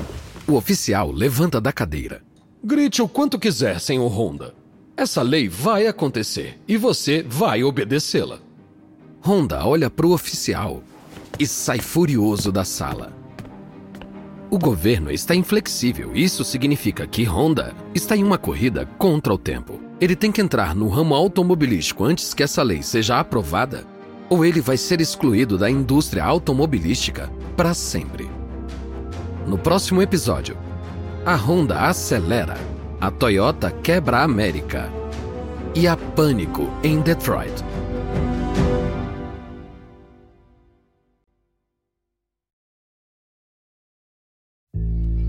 O 0.48 0.56
oficial 0.56 1.12
levanta 1.12 1.62
da 1.62 1.72
cadeira. 1.72 2.24
Grite 2.64 3.04
o 3.04 3.08
quanto 3.08 3.38
quiser, 3.38 3.80
senhor 3.80 4.08
Honda. 4.08 4.63
Essa 4.96 5.24
lei 5.24 5.50
vai 5.50 5.88
acontecer 5.88 6.60
e 6.68 6.78
você 6.78 7.24
vai 7.28 7.64
obedecê-la. 7.64 8.38
Honda 9.26 9.66
olha 9.66 9.90
para 9.90 10.06
o 10.06 10.14
oficial 10.14 10.84
e 11.40 11.48
sai 11.48 11.80
furioso 11.80 12.52
da 12.52 12.64
sala. 12.64 13.12
O 14.52 14.60
governo 14.60 15.10
está 15.10 15.34
inflexível. 15.34 16.16
Isso 16.16 16.44
significa 16.44 17.08
que 17.08 17.24
Honda 17.24 17.74
está 17.96 18.16
em 18.16 18.24
uma 18.24 18.38
corrida 18.38 18.86
contra 19.00 19.34
o 19.34 19.38
tempo. 19.38 19.82
Ele 20.00 20.16
tem 20.16 20.32
que 20.32 20.42
entrar 20.42 20.76
no 20.76 20.88
ramo 20.90 21.16
automobilístico 21.16 22.04
antes 22.04 22.36
que 22.36 22.44
essa 22.44 22.62
lei 22.62 22.84
seja 22.84 23.20
aprovada, 23.20 23.88
ou 24.30 24.46
ele 24.46 24.62
vai 24.62 24.78
ser 24.78 25.02
excluído 25.02 25.58
da 25.58 25.72
indústria 25.72 26.24
automobilística 26.24 27.32
para 27.58 27.74
sempre. 27.74 28.30
No 29.48 29.58
próximo 29.58 30.04
episódio, 30.04 30.56
a 31.26 31.36
Honda 31.36 31.80
acelera 31.88 32.73
a 33.04 33.12
Toyota 33.12 33.70
quebra 33.70 34.20
a 34.20 34.24
América 34.24 34.90
e 35.76 35.90
há 35.90 35.98
pânico 35.98 36.70
em 36.82 37.02
Detroit. 37.02 37.52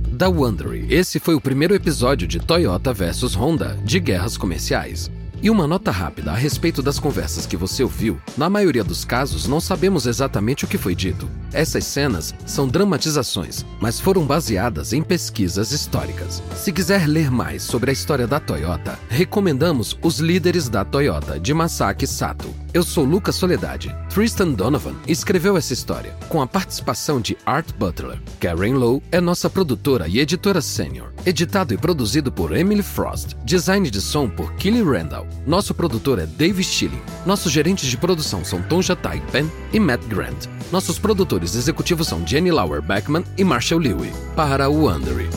Da 0.09 0.29
Wondery, 0.29 0.87
esse 0.89 1.18
foi 1.18 1.35
o 1.35 1.41
primeiro 1.41 1.75
episódio 1.75 2.29
de 2.29 2.39
Toyota 2.39 2.93
vs 2.93 3.35
Honda 3.35 3.77
de 3.83 3.99
guerras 3.99 4.37
comerciais. 4.37 5.11
E 5.43 5.51
uma 5.51 5.66
nota 5.66 5.91
rápida 5.91 6.31
a 6.31 6.37
respeito 6.37 6.81
das 6.81 7.01
conversas 7.01 7.45
que 7.45 7.57
você 7.57 7.83
ouviu: 7.83 8.20
na 8.39 8.49
maioria 8.49 8.85
dos 8.85 9.05
casos, 9.05 9.49
não 9.49 9.61
sabemos 9.61 10.07
exatamente 10.07 10.64
o 10.64 10.68
que 10.68 10.79
foi 10.79 10.95
dito. 10.95 11.29
Essas 11.55 11.84
cenas 11.84 12.34
são 12.44 12.66
dramatizações, 12.66 13.64
mas 13.80 14.00
foram 14.00 14.26
baseadas 14.26 14.92
em 14.92 15.02
pesquisas 15.02 15.70
históricas. 15.70 16.42
Se 16.57 16.72
quiser 16.72 17.07
ler 17.07 17.30
mais 17.30 17.62
sobre 17.62 17.90
a 17.90 17.92
história 17.92 18.26
da 18.26 18.40
Toyota, 18.40 18.98
recomendamos 19.09 19.96
Os 20.02 20.18
Líderes 20.18 20.68
da 20.68 20.84
Toyota, 20.84 21.38
de 21.38 21.55
Masaki 21.55 22.09
Sato. 22.09 22.52
Eu 22.74 22.82
sou 22.82 23.05
Lucas 23.05 23.36
Soledade. 23.36 23.94
Tristan 24.12 24.48
Donovan 24.48 24.94
escreveu 25.07 25.57
essa 25.57 25.72
história, 25.72 26.16
com 26.28 26.42
a 26.42 26.46
participação 26.46 27.20
de 27.20 27.36
Art 27.46 27.72
Butler. 27.78 28.20
Karen 28.40 28.74
Lowe 28.74 29.00
é 29.12 29.20
nossa 29.20 29.48
produtora 29.48 30.09
e 30.09 30.18
editora 30.18 30.61
sênior. 30.61 31.12
Editado 31.24 31.72
e 31.72 31.76
produzido 31.76 32.32
por 32.32 32.57
Emily 32.57 32.82
Frost. 32.82 33.36
Design 33.44 33.88
de 33.88 34.00
som 34.00 34.28
por 34.28 34.52
Kelly 34.55 34.82
Randall. 34.82 35.26
Nosso 35.46 35.72
produtor 35.72 36.18
é 36.18 36.26
Dave 36.26 36.64
Schilling. 36.64 37.00
Nossos 37.24 37.52
gerentes 37.52 37.88
de 37.88 37.96
produção 37.96 38.44
são 38.44 38.61
Tonja 38.61 38.96
Taipen 38.96 39.48
e 39.72 39.78
Matt 39.78 40.05
Grant. 40.07 40.48
Nossos 40.72 40.98
produtores 40.98 41.43
executivos 41.53 42.09
são 42.09 42.26
Jenny 42.26 42.51
Lauer 42.51 42.80
Beckman 42.80 43.24
e 43.36 43.45
Marshall 43.45 43.80
Lewy. 43.80 44.11
Para 44.34 44.70
o 44.70 44.84
Wondery. 44.84 45.28